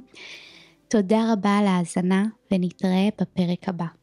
[0.88, 3.99] תודה רבה על ההאזנה ונתראה בפרק הבא.